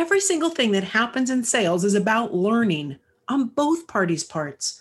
Every 0.00 0.20
single 0.20 0.48
thing 0.48 0.72
that 0.72 0.82
happens 0.82 1.28
in 1.28 1.44
sales 1.44 1.84
is 1.84 1.94
about 1.94 2.32
learning 2.32 2.96
on 3.28 3.48
both 3.48 3.86
parties' 3.86 4.24
parts. 4.24 4.80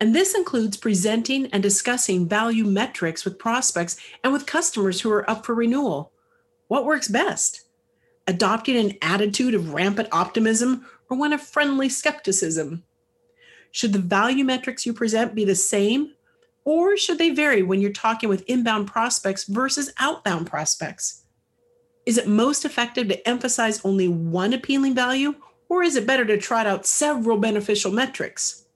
And 0.00 0.14
this 0.14 0.34
includes 0.34 0.78
presenting 0.78 1.48
and 1.48 1.62
discussing 1.62 2.26
value 2.26 2.64
metrics 2.64 3.26
with 3.26 3.38
prospects 3.38 3.98
and 4.24 4.32
with 4.32 4.46
customers 4.46 5.02
who 5.02 5.10
are 5.12 5.28
up 5.28 5.44
for 5.44 5.54
renewal. 5.54 6.10
What 6.68 6.86
works 6.86 7.06
best? 7.06 7.64
Adopting 8.26 8.78
an 8.78 8.96
attitude 9.02 9.52
of 9.52 9.74
rampant 9.74 10.08
optimism 10.10 10.86
or 11.10 11.18
one 11.18 11.34
of 11.34 11.42
friendly 11.42 11.90
skepticism? 11.90 12.82
Should 13.72 13.92
the 13.92 13.98
value 13.98 14.42
metrics 14.42 14.86
you 14.86 14.94
present 14.94 15.34
be 15.34 15.44
the 15.44 15.54
same, 15.54 16.14
or 16.64 16.96
should 16.96 17.18
they 17.18 17.28
vary 17.28 17.62
when 17.62 17.82
you're 17.82 17.92
talking 17.92 18.30
with 18.30 18.48
inbound 18.48 18.86
prospects 18.86 19.44
versus 19.44 19.92
outbound 19.98 20.46
prospects? 20.46 21.23
Is 22.06 22.18
it 22.18 22.28
most 22.28 22.64
effective 22.64 23.08
to 23.08 23.28
emphasize 23.28 23.84
only 23.84 24.08
one 24.08 24.52
appealing 24.52 24.94
value, 24.94 25.34
or 25.68 25.82
is 25.82 25.96
it 25.96 26.06
better 26.06 26.24
to 26.26 26.36
trot 26.36 26.66
out 26.66 26.86
several 26.86 27.38
beneficial 27.38 27.90
metrics? 27.90 28.66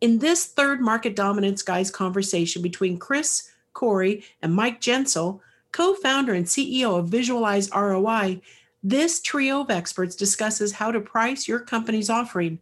In 0.00 0.18
this 0.18 0.46
third 0.46 0.80
market 0.80 1.14
dominance 1.14 1.62
guys 1.62 1.90
conversation 1.90 2.62
between 2.62 2.98
Chris, 2.98 3.50
Corey, 3.74 4.24
and 4.40 4.54
Mike 4.54 4.80
Jensel, 4.80 5.40
co 5.72 5.94
founder 5.94 6.32
and 6.32 6.46
CEO 6.46 6.98
of 6.98 7.08
Visualize 7.08 7.70
ROI, 7.74 8.40
this 8.82 9.20
trio 9.20 9.60
of 9.60 9.70
experts 9.70 10.14
discusses 10.14 10.72
how 10.72 10.90
to 10.90 11.00
price 11.00 11.46
your 11.46 11.60
company's 11.60 12.08
offering, 12.08 12.58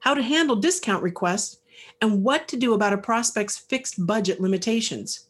how 0.00 0.12
to 0.12 0.22
handle 0.22 0.56
discount 0.56 1.02
requests, 1.02 1.58
and 2.02 2.22
what 2.22 2.48
to 2.48 2.56
do 2.56 2.74
about 2.74 2.92
a 2.92 2.98
prospect's 2.98 3.56
fixed 3.56 4.04
budget 4.06 4.40
limitations. 4.40 5.28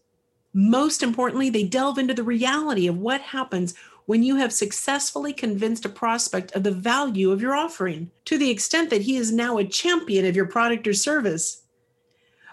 Most 0.54 1.02
importantly, 1.02 1.50
they 1.50 1.64
delve 1.64 1.98
into 1.98 2.14
the 2.14 2.22
reality 2.22 2.86
of 2.88 2.98
what 2.98 3.20
happens 3.20 3.74
when 4.08 4.22
you 4.22 4.36
have 4.36 4.54
successfully 4.54 5.34
convinced 5.34 5.84
a 5.84 5.88
prospect 5.90 6.50
of 6.52 6.62
the 6.62 6.70
value 6.70 7.30
of 7.30 7.42
your 7.42 7.54
offering 7.54 8.10
to 8.24 8.38
the 8.38 8.48
extent 8.48 8.88
that 8.88 9.02
he 9.02 9.18
is 9.18 9.30
now 9.30 9.58
a 9.58 9.64
champion 9.64 10.24
of 10.24 10.34
your 10.34 10.46
product 10.46 10.88
or 10.88 10.94
service. 10.94 11.64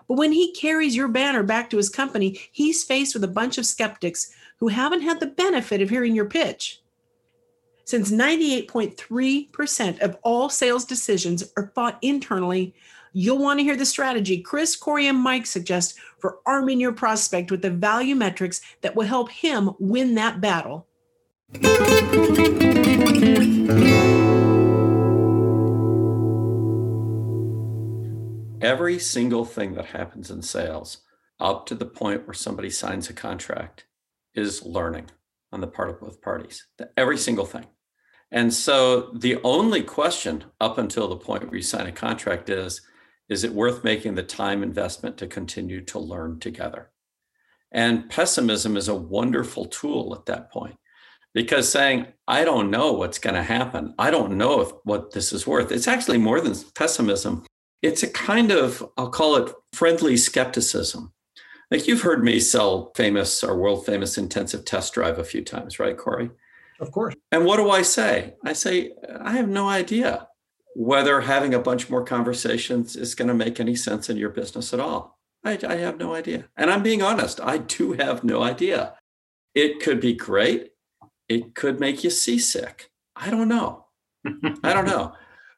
But 0.06 0.18
when 0.18 0.34
he 0.34 0.52
carries 0.52 0.98
your 0.98 1.08
banner 1.08 1.44
back 1.44 1.70
to 1.70 1.78
his 1.78 1.88
company, 1.88 2.42
he's 2.52 2.84
faced 2.84 3.14
with 3.14 3.24
a 3.24 3.30
bunch 3.30 3.58
of 3.58 3.66
skeptics 3.66 4.34
who 4.58 4.68
haven't 4.68 5.04
had 5.04 5.22
the 5.22 5.28
benefit 5.28 5.82
of 5.82 5.90
hearing 5.90 6.14
your 6.14 6.26
pitch. 6.26 6.82
Since 7.86 8.12
98.3% 8.12 10.02
of 10.02 10.18
all 10.24 10.50
sales 10.50 10.84
decisions 10.84 11.54
are 11.56 11.72
thought 11.74 11.98
internally, 12.02 12.76
you'll 13.14 13.38
want 13.38 13.62
to 13.62 13.64
hear 13.64 13.78
the 13.78 13.86
strategy 13.86 14.42
Chris, 14.42 14.76
Corey, 14.76 15.08
and 15.08 15.18
Mike 15.18 15.46
suggest 15.46 15.98
for 16.20 16.40
arming 16.46 16.82
your 16.82 16.92
prospect 16.92 17.50
with 17.50 17.62
the 17.62 17.70
value 17.70 18.14
metrics 18.14 18.60
that 18.82 18.94
will 18.94 19.06
help 19.06 19.32
him 19.32 19.72
win 19.80 20.16
that 20.16 20.42
battle. 20.42 20.86
Every 28.62 29.00
single 29.00 29.46
thing 29.46 29.76
that 29.76 29.86
happens 29.86 30.32
in 30.32 30.42
sales, 30.42 31.00
up 31.40 31.66
to 31.68 31.76
the 31.76 31.86
point 31.86 32.26
where 32.26 32.34
somebody 32.34 32.70
signs 32.70 33.10
a 33.10 33.14
contract, 33.14 33.86
is 34.34 34.66
learning 34.66 35.12
on 35.52 35.62
the 35.62 35.68
part 35.68 35.90
of 35.90 36.00
both 36.00 36.22
parties. 36.22 36.66
Every 36.98 37.18
single 37.18 37.46
thing. 37.46 37.66
And 38.32 38.54
so 38.54 39.12
the 39.14 39.38
only 39.44 39.84
question 39.84 40.46
up 40.60 40.78
until 40.78 41.08
the 41.08 41.16
point 41.16 41.46
where 41.46 41.56
you 41.56 41.62
sign 41.62 41.88
a 41.88 41.92
contract 41.92 42.50
is 42.50 42.82
is 43.30 43.44
it 43.44 43.54
worth 43.54 43.84
making 43.84 44.16
the 44.16 44.24
time 44.24 44.62
investment 44.62 45.18
to 45.18 45.28
continue 45.28 45.82
to 45.86 46.00
learn 46.00 46.40
together? 46.40 46.92
And 47.72 48.10
pessimism 48.10 48.78
is 48.78 48.88
a 48.88 48.96
wonderful 48.96 49.66
tool 49.66 50.16
at 50.16 50.26
that 50.28 50.52
point 50.52 50.78
because 51.36 51.70
saying 51.70 52.08
i 52.28 52.44
don't 52.44 52.72
know 52.72 52.94
what's 52.94 53.20
going 53.20 53.36
to 53.36 53.44
happen. 53.44 53.94
I 54.00 54.10
don't 54.10 54.38
know 54.38 54.62
if 54.62 54.72
what 54.86 55.12
this 55.12 55.32
is 55.32 55.46
worth 55.46 55.72
it's 55.72 55.88
actually 55.88 56.18
more 56.18 56.42
than 56.42 56.56
pessimism. 56.74 57.46
It's 57.84 58.02
a 58.02 58.10
kind 58.10 58.50
of 58.50 58.84
i'll 58.98 59.12
call 59.12 59.36
it 59.36 59.54
friendly 59.74 60.18
skepticism. 60.18 61.12
Like 61.70 61.88
you've 61.88 62.02
heard 62.02 62.24
me 62.24 62.40
sell 62.40 62.92
famous 62.96 63.44
or 63.44 63.58
world 63.58 63.86
famous 63.86 64.18
intensive 64.18 64.66
test 64.66 64.94
drive 64.94 65.20
a 65.20 65.24
few 65.24 65.44
times 65.44 65.78
right 65.78 65.98
corey? 65.98 66.32
Of 66.80 66.92
course. 66.92 67.14
And 67.32 67.46
what 67.46 67.58
do 67.58 67.70
i 67.70 67.84
say? 67.84 68.34
I 68.44 68.54
say 68.54 68.94
i 69.22 69.34
have 69.34 69.50
no 69.50 69.70
idea 69.70 70.28
whether 70.78 71.22
having 71.22 71.54
a 71.54 71.60
bunch 71.60 71.90
more 71.90 72.04
conversations 72.04 72.96
is 72.96 73.16
going 73.16 73.30
to 73.30 73.34
make 73.34 73.60
any 73.60 73.76
sense 73.76 74.10
in 74.10 74.18
your 74.18 74.30
business 74.30 74.74
at 74.74 74.80
all. 74.82 75.20
I, 75.42 75.58
I 75.66 75.76
have 75.76 75.98
no 75.98 76.16
idea. 76.16 76.46
And 76.56 76.72
i'm 76.72 76.82
being 76.82 77.04
honest 77.04 77.42
i 77.42 77.58
do 77.58 77.94
have 77.94 78.24
no 78.24 78.42
idea. 78.42 78.96
It 79.54 79.82
could 79.82 80.02
be 80.02 80.14
great 80.14 80.72
it 81.28 81.56
could 81.56 81.80
make 81.80 82.04
you 82.04 82.10
seasick. 82.10 82.90
I 83.16 83.30
don't 83.30 83.48
know. 83.48 83.86
I 84.64 84.74
don't 84.74 84.86
know. 84.86 85.14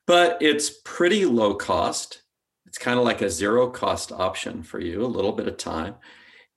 But 0.06 0.38
it's 0.42 0.70
pretty 0.86 1.26
low 1.26 1.56
cost. 1.56 2.22
It's 2.66 2.78
kind 2.78 2.98
of 2.98 3.06
like 3.06 3.22
a 3.22 3.30
zero 3.30 3.70
cost 3.70 4.12
option 4.12 4.64
for 4.64 4.80
you, 4.80 5.04
a 5.04 5.08
little 5.08 5.34
bit 5.34 5.48
of 5.48 5.58
time. 5.58 5.96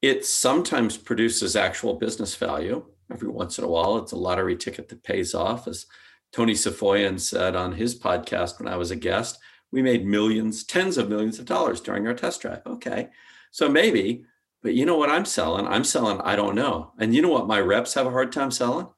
It 0.02 0.24
sometimes 0.24 0.96
produces 0.96 1.56
actual 1.56 1.94
business 1.94 2.34
value. 2.34 2.84
Every 3.12 3.28
once 3.28 3.58
in 3.58 3.64
a 3.64 3.68
while, 3.68 3.98
it's 3.98 4.12
a 4.12 4.16
lottery 4.16 4.56
ticket 4.56 4.88
that 4.88 5.02
pays 5.02 5.34
off. 5.34 5.66
As 5.66 5.86
Tony 6.32 6.54
Safoian 6.54 7.18
said 7.18 7.56
on 7.56 7.72
his 7.72 7.98
podcast 7.98 8.58
when 8.58 8.72
I 8.72 8.76
was 8.76 8.90
a 8.90 8.96
guest, 8.96 9.38
we 9.72 9.82
made 9.82 10.06
millions, 10.06 10.64
tens 10.64 10.96
of 10.96 11.08
millions 11.08 11.38
of 11.38 11.44
dollars 11.44 11.80
during 11.80 12.06
our 12.06 12.14
test 12.14 12.40
drive. 12.42 12.62
Okay. 12.66 13.08
So 13.50 13.68
maybe, 13.68 14.24
but 14.62 14.74
you 14.74 14.86
know 14.86 14.96
what 14.96 15.10
I'm 15.10 15.24
selling? 15.24 15.66
I'm 15.66 15.84
selling, 15.84 16.20
I 16.20 16.36
don't 16.36 16.54
know. 16.54 16.92
And 16.98 17.14
you 17.14 17.22
know 17.22 17.28
what 17.28 17.46
my 17.46 17.60
reps 17.60 17.94
have 17.94 18.06
a 18.06 18.10
hard 18.10 18.32
time 18.32 18.50
selling? 18.50 18.88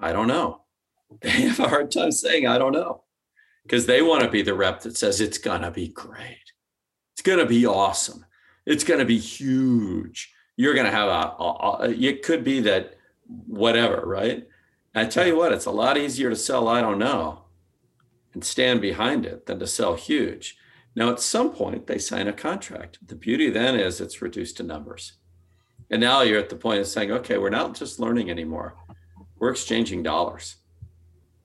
I 0.00 0.12
don't 0.12 0.28
know. 0.28 0.62
They 1.22 1.30
have 1.30 1.58
a 1.58 1.68
hard 1.68 1.90
time 1.90 2.12
saying, 2.12 2.46
I 2.46 2.56
don't 2.56 2.72
know, 2.72 3.02
because 3.64 3.86
they 3.86 4.00
want 4.00 4.22
to 4.22 4.30
be 4.30 4.42
the 4.42 4.54
rep 4.54 4.80
that 4.82 4.96
says 4.96 5.20
it's 5.20 5.38
going 5.38 5.62
to 5.62 5.70
be 5.72 5.88
great. 5.88 6.52
It's 7.12 7.22
going 7.22 7.40
to 7.40 7.46
be 7.46 7.66
awesome. 7.66 8.24
It's 8.64 8.84
going 8.84 9.00
to 9.00 9.06
be 9.06 9.18
huge. 9.18 10.32
You're 10.56 10.74
going 10.74 10.86
to 10.86 10.92
have 10.92 11.08
a, 11.08 11.42
a, 11.42 11.76
a, 11.80 11.90
it 11.90 12.22
could 12.22 12.44
be 12.44 12.60
that 12.60 12.94
whatever, 13.26 14.02
right? 14.06 14.46
I 14.94 15.04
tell 15.04 15.26
you 15.26 15.36
what, 15.36 15.52
it's 15.52 15.66
a 15.66 15.72
lot 15.72 15.98
easier 15.98 16.30
to 16.30 16.36
sell, 16.36 16.68
I 16.68 16.80
don't 16.80 16.98
know, 16.98 17.46
and 18.34 18.44
stand 18.44 18.80
behind 18.80 19.26
it 19.26 19.46
than 19.46 19.58
to 19.58 19.66
sell 19.66 19.96
huge. 19.96 20.56
Now, 20.94 21.10
at 21.10 21.18
some 21.20 21.50
point, 21.50 21.88
they 21.88 21.98
sign 21.98 22.28
a 22.28 22.32
contract. 22.32 22.98
The 23.04 23.16
beauty 23.16 23.50
then 23.50 23.74
is 23.74 24.00
it's 24.00 24.22
reduced 24.22 24.56
to 24.58 24.62
numbers. 24.62 25.14
And 25.90 26.00
now 26.00 26.22
you're 26.22 26.38
at 26.38 26.50
the 26.50 26.56
point 26.56 26.80
of 26.80 26.86
saying, 26.86 27.10
okay, 27.10 27.36
we're 27.36 27.50
not 27.50 27.74
just 27.74 27.98
learning 27.98 28.30
anymore 28.30 28.76
we're 29.40 29.50
exchanging 29.50 30.02
dollars. 30.02 30.56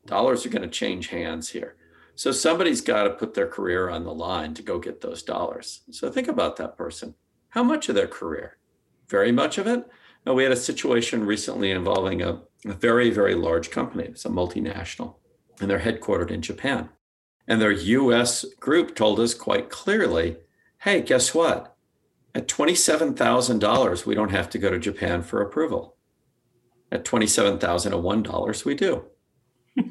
Dollars 0.05 0.45
are 0.45 0.49
going 0.49 0.61
to 0.61 0.67
change 0.67 1.07
hands 1.07 1.49
here. 1.49 1.75
So 2.13 2.31
somebody's 2.31 2.81
got 2.81 3.03
to 3.03 3.09
put 3.09 3.33
their 3.33 3.47
career 3.47 3.89
on 3.89 4.03
the 4.03 4.13
line 4.13 4.53
to 4.53 4.61
go 4.61 4.77
get 4.77 5.01
those 5.01 5.23
dollars. 5.23 5.81
So 5.91 6.11
think 6.11 6.27
about 6.27 6.57
that 6.57 6.77
person. 6.77 7.15
How 7.49 7.63
much 7.63 7.89
of 7.89 7.95
their 7.95 8.07
career? 8.07 8.57
Very 9.07 9.31
much 9.31 9.57
of 9.57 9.65
it? 9.65 9.87
Now, 10.25 10.33
we 10.33 10.43
had 10.43 10.51
a 10.51 10.57
situation 10.57 11.25
recently 11.25 11.71
involving 11.71 12.21
a, 12.21 12.41
a 12.65 12.73
very, 12.73 13.09
very 13.09 13.35
large 13.35 13.71
company. 13.71 14.05
It's 14.05 14.25
a 14.25 14.29
multinational, 14.29 15.15
and 15.59 15.69
they're 15.69 15.79
headquartered 15.79 16.31
in 16.31 16.41
Japan. 16.41 16.89
And 17.47 17.61
their 17.61 17.71
US 17.71 18.45
group 18.59 18.95
told 18.95 19.19
us 19.19 19.33
quite 19.33 19.69
clearly 19.69 20.37
hey, 20.79 21.01
guess 21.01 21.33
what? 21.33 21.75
At 22.35 22.47
$27,000, 22.47 24.05
we 24.05 24.13
don't 24.13 24.29
have 24.29 24.51
to 24.51 24.59
go 24.59 24.69
to 24.69 24.77
Japan 24.77 25.23
for 25.23 25.41
approval 25.41 25.94
at 26.91 27.05
$27,001, 27.05 28.65
we 28.65 28.75
do. 28.75 29.03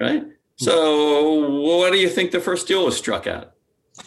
right? 0.00 0.24
So, 0.56 1.60
what 1.60 1.92
do 1.92 1.98
you 1.98 2.08
think 2.08 2.30
the 2.30 2.40
first 2.40 2.68
deal 2.68 2.84
was 2.84 2.96
struck 2.96 3.26
at? 3.26 3.54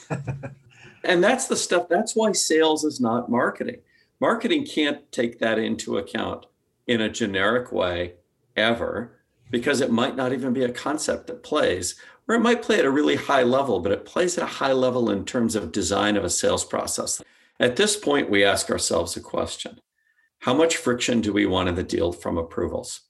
and 1.03 1.23
that's 1.23 1.47
the 1.47 1.55
stuff, 1.55 1.87
that's 1.89 2.15
why 2.15 2.31
sales 2.31 2.83
is 2.83 2.99
not 2.99 3.29
marketing. 3.29 3.81
Marketing 4.19 4.65
can't 4.65 5.11
take 5.11 5.39
that 5.39 5.59
into 5.59 5.97
account 5.97 6.45
in 6.87 7.01
a 7.01 7.09
generic 7.09 7.71
way 7.71 8.13
ever 8.55 9.19
because 9.51 9.81
it 9.81 9.91
might 9.91 10.15
not 10.15 10.33
even 10.33 10.53
be 10.53 10.63
a 10.63 10.71
concept 10.71 11.27
that 11.27 11.43
plays 11.43 11.95
or 12.27 12.35
it 12.35 12.41
might 12.41 12.61
play 12.61 12.79
at 12.79 12.85
a 12.85 12.91
really 12.91 13.15
high 13.15 13.43
level, 13.43 13.79
but 13.79 13.91
it 13.91 14.05
plays 14.05 14.37
at 14.37 14.43
a 14.43 14.47
high 14.47 14.71
level 14.71 15.09
in 15.11 15.25
terms 15.25 15.55
of 15.55 15.71
design 15.71 16.17
of 16.17 16.23
a 16.23 16.29
sales 16.29 16.65
process. 16.65 17.21
At 17.59 17.75
this 17.75 17.95
point, 17.95 18.29
we 18.29 18.43
ask 18.43 18.69
ourselves 18.71 19.15
a 19.15 19.21
question 19.21 19.79
How 20.39 20.53
much 20.53 20.77
friction 20.77 21.21
do 21.21 21.33
we 21.33 21.45
want 21.45 21.69
in 21.69 21.75
the 21.75 21.83
deal 21.83 22.11
from 22.11 22.37
approvals? 22.37 23.01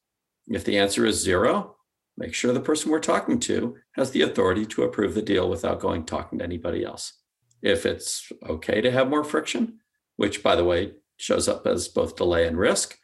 If 0.47 0.63
the 0.63 0.77
answer 0.77 1.05
is 1.05 1.21
zero, 1.21 1.75
make 2.17 2.33
sure 2.33 2.53
the 2.53 2.59
person 2.59 2.91
we're 2.91 2.99
talking 2.99 3.39
to 3.41 3.75
has 3.93 4.11
the 4.11 4.21
authority 4.21 4.65
to 4.67 4.83
approve 4.83 5.15
the 5.15 5.21
deal 5.21 5.49
without 5.49 5.79
going 5.79 6.05
talking 6.05 6.39
to 6.39 6.45
anybody 6.45 6.83
else. 6.83 7.13
If 7.61 7.85
it's 7.85 8.31
okay 8.47 8.81
to 8.81 8.91
have 8.91 9.09
more 9.09 9.23
friction, 9.23 9.79
which 10.15 10.43
by 10.43 10.55
the 10.55 10.63
way 10.63 10.93
shows 11.17 11.47
up 11.47 11.65
as 11.65 11.87
both 11.87 12.15
delay 12.15 12.47
and 12.47 12.57
risk, 12.57 12.97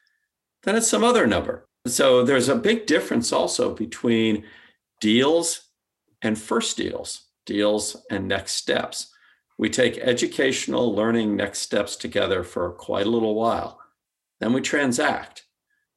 then 0.63 0.75
it's 0.75 0.89
some 0.89 1.03
other 1.03 1.25
number. 1.25 1.67
So 1.87 2.23
there's 2.23 2.49
a 2.49 2.55
big 2.55 2.85
difference 2.85 3.33
also 3.33 3.73
between 3.73 4.45
deals 4.99 5.69
and 6.21 6.37
first 6.37 6.77
deals, 6.77 7.27
deals 7.45 7.97
and 8.11 8.27
next 8.27 8.53
steps. 8.53 9.11
We 9.57 9.69
take 9.69 9.97
educational 9.97 10.93
learning 10.93 11.35
next 11.35 11.59
steps 11.59 11.95
together 11.95 12.43
for 12.43 12.71
quite 12.71 13.07
a 13.07 13.09
little 13.09 13.35
while. 13.35 13.80
Then 14.41 14.53
we 14.53 14.59
transact. 14.61 15.45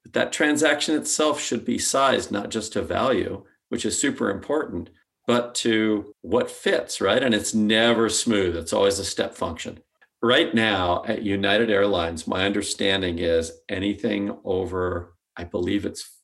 But 0.05 0.13
that 0.13 0.33
transaction 0.33 0.95
itself 0.95 1.41
should 1.41 1.65
be 1.65 1.79
sized 1.79 2.31
not 2.31 2.51
just 2.51 2.75
to 2.75 2.83
value, 2.83 3.45
which 3.71 3.87
is 3.87 3.99
super 3.99 4.31
important, 4.31 4.91
but 5.27 5.55
to 5.57 6.15
what 6.21 6.51
fits, 6.51 7.01
right? 7.01 7.23
And 7.23 7.35
it's 7.35 7.55
never 7.55 8.09
smooth, 8.11 8.55
it's 8.55 8.75
always 8.75 8.99
a 8.99 9.05
step 9.05 9.35
function. 9.35 9.81
Right 10.23 10.55
now 10.55 11.05
at 11.07 11.23
United 11.23 11.71
Airlines, 11.71 12.27
my 12.27 12.45
understanding 12.45 13.19
is 13.19 13.51
anything 13.69 14.39
over, 14.45 15.17
I 15.37 15.45
believe 15.45 15.85
it's 15.85 16.21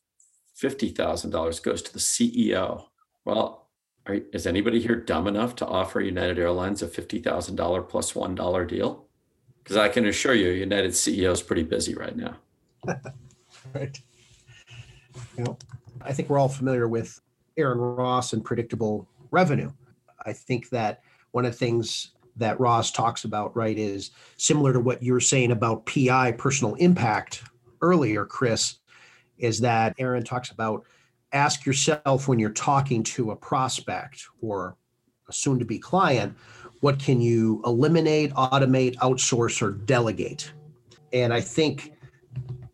$50,000 0.63 1.63
goes 1.63 1.83
to 1.83 1.93
the 1.93 1.99
CEO. 1.99 2.85
Well, 3.25 3.71
are, 4.07 4.19
is 4.33 4.47
anybody 4.47 4.81
here 4.81 4.97
dumb 4.97 5.27
enough 5.27 5.55
to 5.57 5.67
offer 5.67 6.01
United 6.01 6.39
Airlines 6.39 6.83
a 6.83 6.87
$50,000 6.87 7.89
plus 7.89 8.15
1 8.15 8.35
deal? 8.67 9.10
Because 9.71 9.85
I 9.85 9.89
can 9.89 10.05
assure 10.07 10.35
you, 10.35 10.49
United 10.49 10.91
CEO 10.91 11.31
is 11.31 11.43
pretty 11.43 11.63
busy 11.63 11.95
right 11.95 12.17
now. 12.17 12.35
right. 13.73 14.01
You 15.39 15.45
know, 15.45 15.59
I 16.03 16.13
think 16.13 16.29
we're 16.29 16.41
all 16.41 16.49
familiar 16.49 16.89
with 16.89 17.21
Aaron 17.57 17.79
Ross 17.79 18.33
and 18.33 18.45
predictable 18.45 19.09
revenue. 19.31 19.71
I 20.27 20.33
think 20.33 20.71
that 20.71 21.03
one 21.31 21.45
of 21.45 21.53
the 21.53 21.57
things 21.57 22.15
that 22.35 22.59
Ross 22.59 22.91
talks 22.91 23.23
about, 23.23 23.57
right, 23.57 23.79
is 23.79 24.11
similar 24.39 24.73
to 24.73 24.81
what 24.81 25.05
you 25.05 25.13
were 25.13 25.21
saying 25.21 25.53
about 25.53 25.87
PI, 25.87 26.33
personal 26.33 26.75
impact 26.75 27.45
earlier, 27.81 28.25
Chris, 28.25 28.79
is 29.39 29.61
that 29.61 29.95
Aaron 30.01 30.25
talks 30.25 30.51
about 30.51 30.85
ask 31.33 31.65
yourself 31.65 32.27
when 32.27 32.41
you're 32.41 32.51
talking 32.51 33.05
to 33.05 33.31
a 33.31 33.37
prospect 33.37 34.25
or 34.41 34.77
a 35.29 35.33
soon 35.33 35.61
to 35.61 35.65
be 35.65 35.79
client, 35.79 36.37
what 36.81 36.99
can 36.99 37.21
you 37.21 37.63
eliminate, 37.65 38.33
automate, 38.35 38.97
outsource, 38.97 39.63
or 39.63 39.73
delegate? 39.73 40.53
And 41.13 41.33
I 41.33 41.41
think 41.41 41.93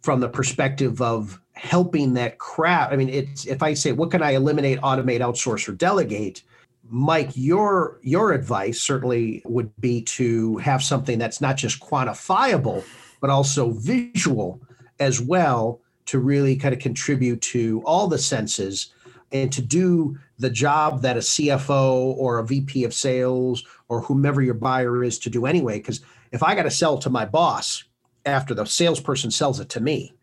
from 0.03 0.21
the 0.21 0.29
perspective 0.29 1.03
of 1.03 1.41
helping 1.53 2.15
that 2.15 2.39
crowd, 2.39 2.93
I 2.93 2.97
mean, 2.97 3.09
it's 3.09 3.47
if 3.47 3.63
I 3.63 3.75
say, 3.75 3.93
what 3.93 4.11
can 4.11 4.23
I 4.23 4.33
eliminate, 4.33 4.81
automate, 4.81 5.21
outsource, 5.21 5.69
or 5.69 5.73
delegate? 5.73 6.43
Mike, 6.89 7.31
your 7.35 7.99
your 8.03 8.33
advice 8.33 8.81
certainly 8.81 9.43
would 9.45 9.71
be 9.81 10.03
to 10.03 10.57
have 10.59 10.83
something 10.83 11.19
that's 11.19 11.41
not 11.41 11.57
just 11.57 11.81
quantifiable, 11.81 12.85
but 13.21 13.31
also 13.31 13.71
visual 13.71 14.61
as 15.01 15.21
well 15.21 15.81
to 16.07 16.21
really 16.21 16.55
kind 16.55 16.73
of 16.73 16.81
contribute 16.81 17.41
to 17.41 17.83
all 17.85 18.07
the 18.07 18.19
senses 18.19 18.93
and 19.33 19.53
to 19.53 19.61
do 19.61 20.17
the 20.39 20.51
job 20.51 21.03
that 21.03 21.17
a 21.17 21.21
CFO 21.21 22.15
or 22.17 22.39
a 22.39 22.45
VP 22.45 22.85
of 22.85 22.95
sales 22.95 23.65
or 23.89 24.03
whomever 24.03 24.43
your 24.43 24.55
buyer 24.55 25.03
is 25.03 25.19
to 25.21 25.31
do 25.31 25.47
anyway. 25.47 25.79
Because 25.79 26.01
if 26.33 26.43
I 26.43 26.55
got 26.55 26.65
to 26.65 26.71
sell 26.71 26.99
to 26.99 27.11
my 27.11 27.25
boss 27.25 27.85
after 28.25 28.55
the 28.55 28.65
salesperson 28.65 29.31
sells 29.31 29.61
it 29.61 29.69
to 29.71 29.81
me, 29.81 30.15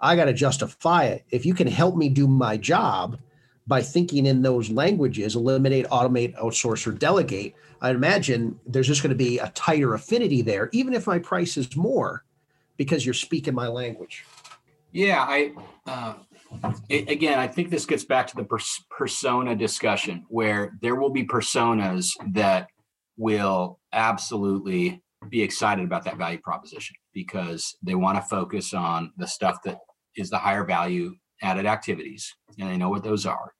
I 0.00 0.14
got 0.14 0.26
to 0.26 0.32
justify 0.32 1.04
it. 1.04 1.24
If 1.30 1.44
you 1.44 1.54
can 1.54 1.66
help 1.66 1.96
me 1.96 2.08
do 2.08 2.28
my 2.28 2.56
job 2.56 3.18
by 3.66 3.82
thinking 3.82 4.26
in 4.26 4.42
those 4.42 4.70
languages, 4.70 5.34
eliminate, 5.34 5.86
automate, 5.86 6.36
outsource, 6.38 6.86
or 6.86 6.92
delegate, 6.92 7.54
I 7.80 7.90
imagine 7.90 8.58
there's 8.66 8.86
just 8.86 9.02
going 9.02 9.10
to 9.10 9.16
be 9.16 9.38
a 9.38 9.50
tighter 9.50 9.94
affinity 9.94 10.42
there, 10.42 10.68
even 10.72 10.94
if 10.94 11.06
my 11.06 11.18
price 11.18 11.56
is 11.56 11.76
more 11.76 12.24
because 12.76 13.04
you're 13.04 13.14
speaking 13.14 13.54
my 13.54 13.68
language. 13.68 14.24
Yeah, 14.92 15.20
I 15.20 15.52
uh, 15.86 16.14
it, 16.88 17.08
again, 17.08 17.38
I 17.38 17.46
think 17.46 17.70
this 17.70 17.86
gets 17.86 18.04
back 18.04 18.26
to 18.28 18.36
the 18.36 18.44
pers- 18.44 18.84
persona 18.90 19.54
discussion, 19.54 20.24
where 20.28 20.76
there 20.80 20.96
will 20.96 21.10
be 21.10 21.24
personas 21.24 22.12
that 22.32 22.68
will 23.16 23.80
absolutely 23.92 25.02
be 25.28 25.42
excited 25.42 25.84
about 25.84 26.04
that 26.04 26.16
value 26.16 26.38
proposition 26.38 26.96
because 27.12 27.76
they 27.82 27.94
want 27.94 28.16
to 28.16 28.22
focus 28.22 28.72
on 28.72 29.12
the 29.16 29.26
stuff 29.26 29.58
that 29.64 29.78
is 30.16 30.30
the 30.30 30.38
higher 30.38 30.64
value 30.64 31.14
added 31.42 31.66
activities, 31.66 32.34
and 32.58 32.70
they 32.70 32.76
know 32.76 32.88
what 32.88 33.04
those 33.04 33.26
are. 33.26 33.52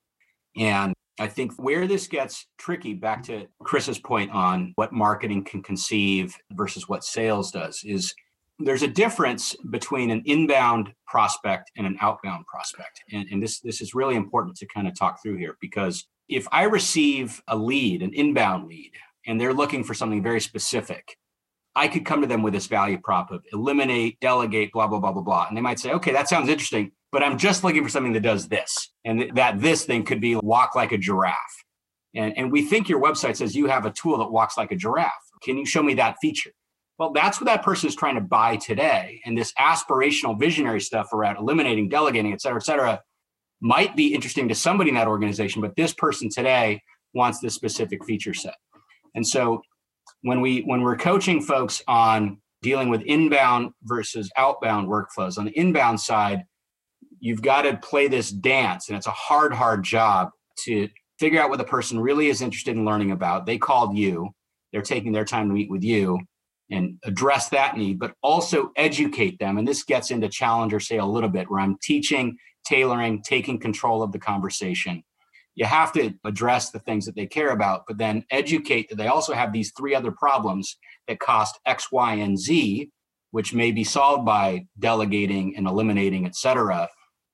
And 0.57 0.93
I 1.21 1.27
think 1.27 1.53
where 1.57 1.87
this 1.87 2.07
gets 2.07 2.47
tricky, 2.59 2.95
back 2.95 3.25
to 3.25 3.47
Chris's 3.63 3.99
point 3.99 4.31
on 4.31 4.73
what 4.77 4.93
marketing 4.93 5.45
can 5.45 5.63
conceive 5.63 6.37
versus 6.53 6.89
what 6.89 7.05
sales 7.05 7.51
does, 7.51 7.83
is 7.85 8.15
there's 8.59 8.83
a 8.83 8.89
difference 8.89 9.55
between 9.71 10.11
an 10.11 10.23
inbound 10.27 10.93
prospect 11.07 11.71
and 11.77 11.87
an 11.87 11.97
outbound 12.01 12.47
prospect. 12.47 13.03
And, 13.13 13.27
and, 13.31 13.43
this, 13.43 13.61
this 13.61 13.81
is 13.81 13.95
really 13.95 14.17
important 14.17 14.57
to 14.57 14.67
kind 14.67 14.89
of 14.89 14.99
talk 14.99 15.23
through 15.23 15.37
here 15.37 15.57
because 15.61 16.07
if 16.29 16.47
I 16.51 16.65
receive 16.65 17.41
a 17.49 17.57
lead, 17.57 18.03
an 18.03 18.13
inbound 18.15 18.69
lead, 18.69 18.93
and 19.27 19.41
they're 19.41 19.55
looking 19.55 19.85
for 19.85 19.95
something 19.95 20.23
very 20.23 20.41
specific, 20.41 21.17
I 21.77 21.87
could 21.87 22.05
come 22.05 22.21
to 22.23 22.27
them 22.27 22.43
with 22.43 22.53
this 22.53 22.67
value 22.67 22.99
prop 22.99 23.31
of 23.31 23.45
eliminate, 23.53 24.19
delegate, 24.21 24.73
blah, 24.73 24.89
blah, 24.89 24.99
blah, 24.99 25.13
blah, 25.13 25.23
blah. 25.23 25.47
And 25.47 25.57
they 25.57 25.61
might 25.61 25.79
say, 25.79 25.93
okay, 25.93 26.13
that 26.13 26.29
sounds 26.29 26.49
interesting, 26.49 26.91
but 27.13 27.23
I'm 27.23 27.39
just 27.39 27.63
looking 27.63 27.85
for 27.85 27.89
something 27.89 28.13
that 28.15 28.23
does 28.23 28.49
this. 28.49 28.91
And 29.05 29.21
th- 29.21 29.35
that 29.35 29.61
this 29.61 29.85
thing 29.85 30.05
could 30.05 30.21
be 30.21 30.35
walk 30.35 30.75
like 30.75 30.91
a 30.91 30.99
giraffe. 30.99 31.37
And, 32.15 32.37
and 32.37 32.51
we 32.51 32.63
think 32.63 32.89
your 32.89 33.01
website 33.01 33.37
says 33.37 33.55
you 33.55 33.67
have 33.67 33.87
a 33.87 33.93
tool 33.93 34.19
that 34.19 34.33
walks 34.33 34.57
like 34.57 34.73
a 34.73 34.77
giraffe. 34.77 35.13
Can 35.43 35.57
you 35.57 35.65
show 35.65 35.83
me 35.83 35.95
that 35.95 36.17
feature? 36.21 36.51
Well, 36.99 37.13
that's 37.13 37.41
what 37.41 37.47
that 37.47 37.63
person 37.63 37.89
is 37.89 37.95
trying 37.95 38.17
to 38.17 38.21
buy 38.21 38.57
today. 38.57 39.21
And 39.25 39.39
this 39.39 39.53
aspirational 39.59 40.39
visionary 40.39 40.81
stuff 40.81 41.13
around 41.13 41.37
eliminating, 41.37 41.89
delegating, 41.89 42.33
et 42.33 42.41
cetera, 42.41 42.59
et 42.59 42.65
cetera, 42.65 43.01
might 43.61 43.97
be 43.97 44.15
interesting 44.15 44.49
to 44.49 44.55
somebody 44.55 44.91
in 44.91 44.97
that 44.97 45.09
organization, 45.09 45.63
but 45.63 45.77
this 45.77 45.93
person 45.93 46.29
today 46.29 46.81
wants 47.15 47.41
this 47.41 47.55
specific 47.55 48.05
feature 48.05 48.35
set. 48.35 48.57
And 49.15 49.27
so 49.27 49.63
when 50.23 50.41
we 50.41 50.61
when 50.63 50.83
we're 50.83 50.97
coaching 50.97 51.41
folks 51.41 51.83
on 51.87 52.39
dealing 52.63 52.89
with 52.89 53.03
inbound 53.03 53.71
versus 53.85 54.31
outbound 54.37 54.89
workflows, 54.89 55.39
on 55.39 55.45
the 55.45 55.59
inbound 55.59 56.01
side, 56.01 56.43
you've 57.21 57.43
got 57.43 57.63
to 57.63 57.77
play 57.77 58.09
this 58.09 58.31
dance, 58.31 58.89
and 58.89 58.97
it's 58.97 59.07
a 59.07 59.13
hard, 59.13 59.53
hard 59.53 59.85
job 59.85 60.31
to 60.65 60.89
figure 61.19 61.41
out 61.41 61.51
what 61.51 61.59
the 61.59 61.65
person 61.65 62.01
really 62.01 62.29
is 62.29 62.43
interested 62.43 62.77
in 62.77 62.85
learning 62.85 63.13
about. 63.13 63.47
They 63.47 63.59
called 63.59 63.97
you, 63.97 64.31
they're 64.73 64.83
taking 64.83 65.13
their 65.13 65.25
time 65.25 65.49
to 65.49 65.55
meet 65.55 65.71
with 65.71 65.83
you 65.83 66.21
and 66.71 66.99
address 67.05 67.49
that 67.49 67.77
need, 67.77 67.99
but 67.99 68.15
also 68.23 68.71
educate 68.77 69.39
them. 69.39 69.59
And 69.59 69.67
this 69.67 69.83
gets 69.85 70.11
into 70.11 70.29
challenger 70.29 70.81
sale 70.81 71.07
a 71.07 71.11
little 71.11 71.31
bit, 71.31 71.51
where 71.51 71.61
I'm 71.61 71.79
teaching, 71.83 72.37
tailoring, 72.67 73.23
taking 73.23 73.59
control 73.59 74.03
of 74.03 74.13
the 74.13 74.19
conversation. 74.19 75.03
You 75.55 75.65
have 75.65 75.93
to 75.93 76.13
address 76.25 76.71
the 76.71 76.79
things 76.79 77.07
that 77.07 77.17
they 77.17 77.27
care 77.27 77.51
about, 77.51 77.85
but 77.89 77.99
then 77.99 78.25
educate 78.31 78.89
that 78.89 78.97
they 78.97 79.09
also 79.09 79.33
have 79.33 79.53
these 79.53 79.73
three 79.77 79.95
other 79.95 80.13
problems 80.13 80.79
that 81.09 81.19
cost 81.19 81.59
X, 81.67 81.91
Y, 81.91 82.15
and 82.15 82.39
Z, 82.39 82.91
which 83.31 83.55
may 83.55 83.73
be 83.73 83.85
solved 83.85 84.25
by 84.25 84.67
delegating 84.79 85.57
and 85.57 85.67
eliminating, 85.67 86.27
et 86.27 86.37
cetera. 86.37 86.89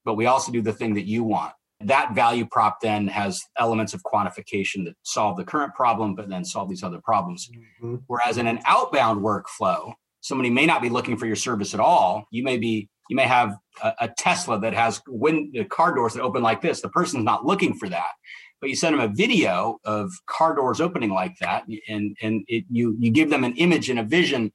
But 0.04 0.14
we 0.14 0.26
also 0.26 0.52
do 0.52 0.62
the 0.62 0.72
thing 0.72 0.94
that 0.94 1.06
you 1.06 1.24
want 1.24 1.52
that 1.80 2.14
value 2.14 2.46
prop 2.46 2.80
then 2.80 3.08
has 3.08 3.42
elements 3.58 3.94
of 3.94 4.02
quantification 4.02 4.84
that 4.84 4.94
solve 5.02 5.36
the 5.36 5.44
current 5.44 5.74
problem, 5.74 6.14
but 6.14 6.28
then 6.28 6.44
solve 6.44 6.68
these 6.68 6.82
other 6.82 7.00
problems. 7.02 7.50
Mm-hmm. 7.82 7.96
Whereas 8.06 8.38
in 8.38 8.46
an 8.46 8.60
outbound 8.64 9.22
workflow, 9.22 9.92
somebody 10.20 10.50
may 10.50 10.66
not 10.66 10.82
be 10.82 10.88
looking 10.88 11.16
for 11.16 11.26
your 11.26 11.36
service 11.36 11.74
at 11.74 11.80
all. 11.80 12.26
You 12.30 12.44
may 12.44 12.56
be, 12.56 12.88
you 13.10 13.16
may 13.16 13.26
have 13.26 13.56
a, 13.82 13.92
a 14.02 14.08
Tesla 14.08 14.58
that 14.60 14.72
has 14.72 15.02
wind 15.08 15.52
the 15.52 15.64
car 15.64 15.94
doors 15.94 16.14
that 16.14 16.22
open 16.22 16.42
like 16.42 16.62
this. 16.62 16.80
The 16.80 16.88
person's 16.88 17.24
not 17.24 17.44
looking 17.44 17.74
for 17.74 17.88
that, 17.88 18.12
but 18.60 18.70
you 18.70 18.76
send 18.76 18.94
them 18.98 19.10
a 19.10 19.12
video 19.12 19.78
of 19.84 20.10
car 20.26 20.54
doors 20.54 20.80
opening 20.80 21.10
like 21.10 21.36
that, 21.40 21.64
and 21.88 22.16
and 22.22 22.44
it, 22.48 22.64
you 22.70 22.96
you 22.98 23.10
give 23.10 23.28
them 23.28 23.44
an 23.44 23.54
image 23.56 23.90
and 23.90 23.98
a 23.98 24.04
vision 24.04 24.52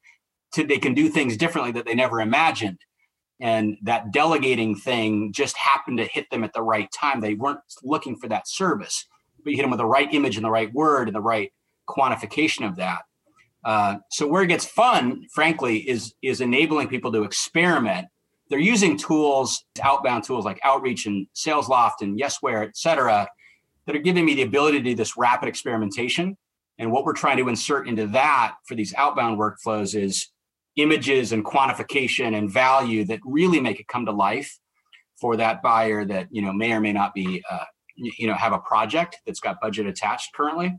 to 0.54 0.64
they 0.64 0.80
can 0.80 0.96
do 0.96 1.10
things 1.10 1.38
differently 1.38 1.72
that 1.74 1.86
they 1.86 1.94
never 1.94 2.20
imagined 2.20 2.80
and 3.40 3.78
that 3.84 4.12
delegating 4.12 4.76
thing 4.76 5.32
just 5.32 5.56
happened 5.56 5.98
to 5.98 6.06
hit 6.06 6.30
them 6.30 6.44
at 6.44 6.54
the 6.54 6.62
right 6.62 6.92
time. 6.92 7.22
They 7.22 7.36
weren't 7.36 7.60
looking 7.84 8.16
for 8.16 8.28
that 8.28 8.48
service, 8.48 9.06
but 9.44 9.52
you 9.52 9.58
hit 9.58 9.64
them 9.64 9.72
with 9.72 9.80
the 9.80 9.86
right 9.86 10.14
image 10.14 10.36
and 10.36 10.44
the 10.44 10.52
right 10.52 10.74
word 10.74 11.08
and 11.08 11.16
the 11.16 11.22
right 11.22 11.52
quantification 11.88 12.68
of 12.68 12.76
that. 12.76 13.02
Uh, 13.64 13.98
so 14.10 14.28
where 14.28 14.44
it 14.44 14.48
gets 14.48 14.66
fun, 14.66 15.26
frankly, 15.34 15.78
is 15.90 16.14
is 16.22 16.42
enabling 16.42 16.88
people 16.88 17.12
to 17.12 17.24
experiment. 17.24 18.08
They're 18.50 18.60
using 18.60 18.98
tools, 18.98 19.64
outbound 19.82 20.24
tools 20.24 20.46
like 20.46 20.60
Outreach 20.64 21.06
and 21.06 21.28
SalesLoft 21.36 22.02
and 22.02 22.20
Yesware, 22.20 22.68
et 22.68 22.76
cetera, 22.76 23.28
that 23.86 23.96
are 23.96 24.00
giving 24.00 24.26
me 24.26 24.34
the 24.34 24.42
ability 24.44 24.80
to 24.80 24.84
do 24.84 24.96
this 24.96 25.18
rapid 25.18 25.50
experimentation. 25.50 26.36
And 26.80 26.92
what 26.92 27.04
we're 27.04 27.14
trying 27.14 27.38
to 27.38 27.50
insert 27.50 27.88
into 27.88 28.08
that 28.08 28.56
for 28.66 28.76
these 28.76 28.94
outbound 28.96 29.38
workflows 29.38 29.94
is 29.94 30.30
images 30.76 31.32
and 31.32 31.44
quantification 31.44 32.38
and 32.38 32.52
value 32.52 33.04
that 33.06 33.20
really 33.26 33.60
make 33.60 33.80
it 33.80 33.88
come 33.88 34.06
to 34.06 34.12
life 34.12 34.58
for 35.20 35.36
that 35.36 35.62
buyer 35.62 36.06
that 36.06 36.28
you 36.32 36.42
know 36.42 36.54
may 36.54 36.72
or 36.72 36.80
may 36.80 36.94
not 36.94 37.14
be 37.14 37.44
uh, 37.50 37.66
you 37.96 38.28
know 38.28 38.34
have 38.34 38.54
a 38.54 38.60
project 38.60 39.18
that's 39.26 39.40
got 39.40 39.60
budget 39.60 39.86
attached 39.86 40.34
currently 40.34 40.74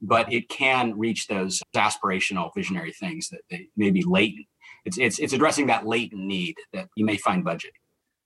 but 0.00 0.32
it 0.32 0.48
can 0.48 0.96
reach 0.96 1.26
those 1.26 1.60
aspirational 1.74 2.50
visionary 2.54 2.92
things 2.92 3.28
that 3.30 3.40
they 3.50 3.68
may 3.76 3.90
be 3.90 4.04
latent. 4.06 4.46
It's 4.84 4.98
it's 4.98 5.18
it's 5.18 5.32
addressing 5.32 5.66
that 5.66 5.86
latent 5.86 6.24
need 6.24 6.56
that 6.72 6.88
you 6.96 7.04
may 7.04 7.16
find 7.16 7.44
budget. 7.44 7.72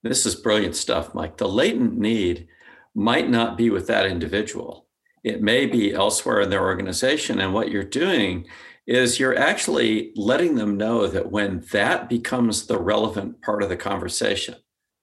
This 0.03 0.27
is 0.27 0.35
brilliant 0.35 0.77
stuff 0.77 1.15
mike. 1.15 1.37
The 1.37 1.49
latent 1.49 1.99
need 1.99 2.49
might 2.95 3.31
not 3.31 3.57
be 3.57 3.71
with 3.71 3.87
that 3.87 4.07
individual. 4.07 4.87
It 5.25 5.41
may 5.41 5.67
be 5.67 5.95
elsewhere 5.95 6.41
in 6.41 6.51
their 6.51 6.63
organization 6.63 7.41
and 7.41 7.55
what 7.55 7.71
you're 7.71 7.85
doing 7.85 8.47
is 8.87 9.21
you're 9.21 9.39
actually 9.39 10.13
letting 10.17 10.57
them 10.57 10.77
know 10.77 11.07
that 11.07 11.31
when 11.31 11.65
that 11.73 12.09
becomes 12.09 12.67
the 12.67 12.79
relevant 12.79 13.41
part 13.43 13.63
of 13.63 13.69
the 13.69 13.77
conversation 13.77 14.57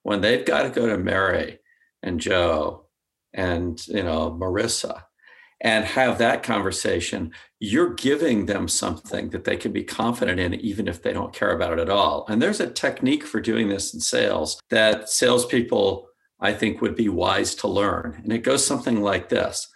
when 0.04 0.22
they've 0.22 0.46
got 0.46 0.64
to 0.64 0.70
go 0.70 0.88
to 0.88 0.98
mary 0.98 1.60
and 2.04 2.20
joe 2.20 2.86
and 3.34 3.88
you 3.88 4.04
know 4.04 4.32
marissa 4.32 5.04
and 5.62 5.86
have 5.86 6.18
that 6.18 6.44
conversation 6.44 7.32
you're 7.60 7.94
giving 7.94 8.46
them 8.46 8.68
something 8.68 9.30
that 9.30 9.44
they 9.44 9.58
can 9.58 9.72
be 9.72 9.84
confident 9.84 10.40
in 10.40 10.54
even 10.56 10.88
if 10.88 11.02
they 11.02 11.12
don't 11.12 11.34
care 11.34 11.52
about 11.52 11.74
it 11.74 11.80
at 11.80 11.90
all. 11.90 12.26
And 12.30 12.42
there's 12.42 12.62
a 12.62 12.72
technique 12.72 13.26
for 13.26 13.42
doing 13.42 13.68
this 13.68 13.94
in 13.94 14.00
sales 14.00 14.62
that 14.70 15.10
salespeople 15.10 16.08
i 16.40 16.54
think 16.54 16.82
would 16.82 16.96
be 16.96 17.10
wise 17.10 17.56
to 17.56 17.68
learn. 17.68 18.22
And 18.24 18.32
it 18.32 18.44
goes 18.44 18.66
something 18.66 19.02
like 19.02 19.30
this. 19.30 19.68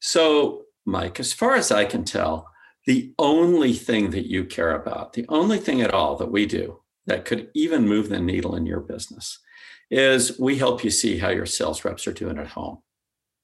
So 0.00 0.62
mike 0.86 1.18
as 1.20 1.32
far 1.32 1.54
as 1.54 1.70
i 1.72 1.84
can 1.84 2.04
tell 2.04 2.48
the 2.86 3.14
only 3.18 3.72
thing 3.72 4.10
that 4.10 4.28
you 4.28 4.44
care 4.44 4.74
about 4.74 5.12
the 5.14 5.24
only 5.28 5.58
thing 5.58 5.80
at 5.80 5.92
all 5.92 6.16
that 6.16 6.30
we 6.30 6.46
do 6.46 6.80
that 7.06 7.24
could 7.24 7.50
even 7.54 7.88
move 7.88 8.08
the 8.08 8.20
needle 8.20 8.54
in 8.54 8.66
your 8.66 8.80
business 8.80 9.38
is 9.90 10.38
we 10.38 10.56
help 10.56 10.82
you 10.82 10.90
see 10.90 11.18
how 11.18 11.28
your 11.28 11.46
sales 11.46 11.84
reps 11.84 12.06
are 12.06 12.12
doing 12.12 12.38
at 12.38 12.48
home. 12.48 12.78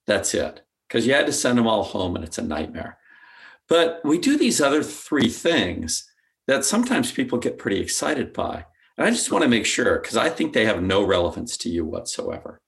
That's 0.06 0.35
it. 0.35 0.62
Because 0.88 1.06
you 1.06 1.12
had 1.12 1.26
to 1.26 1.32
send 1.32 1.59
them 1.59 1.66
all 1.66 1.85
home 1.85 2.16
and 2.16 2.25
it's 2.25 2.38
a 2.38 2.42
nightmare. 2.42 2.99
But 3.68 4.00
we 4.04 4.18
do 4.18 4.37
these 4.37 4.61
other 4.61 4.82
three 4.82 5.28
things 5.28 6.11
that 6.49 6.64
sometimes 6.64 7.12
people 7.12 7.38
get 7.38 7.59
pretty 7.59 7.80
excited 7.80 8.32
by. 8.32 8.64
And 8.99 9.06
I 9.06 9.11
just 9.11 9.30
want 9.30 9.44
to 9.44 9.49
make 9.49 9.66
sure 9.66 10.00
because 10.00 10.16
I 10.16 10.28
think 10.28 10.52
they 10.52 10.64
have 10.64 10.82
no 10.82 11.04
relevance 11.04 11.56
to 11.59 11.68
you 11.68 11.85
whatsoever. 11.85 12.61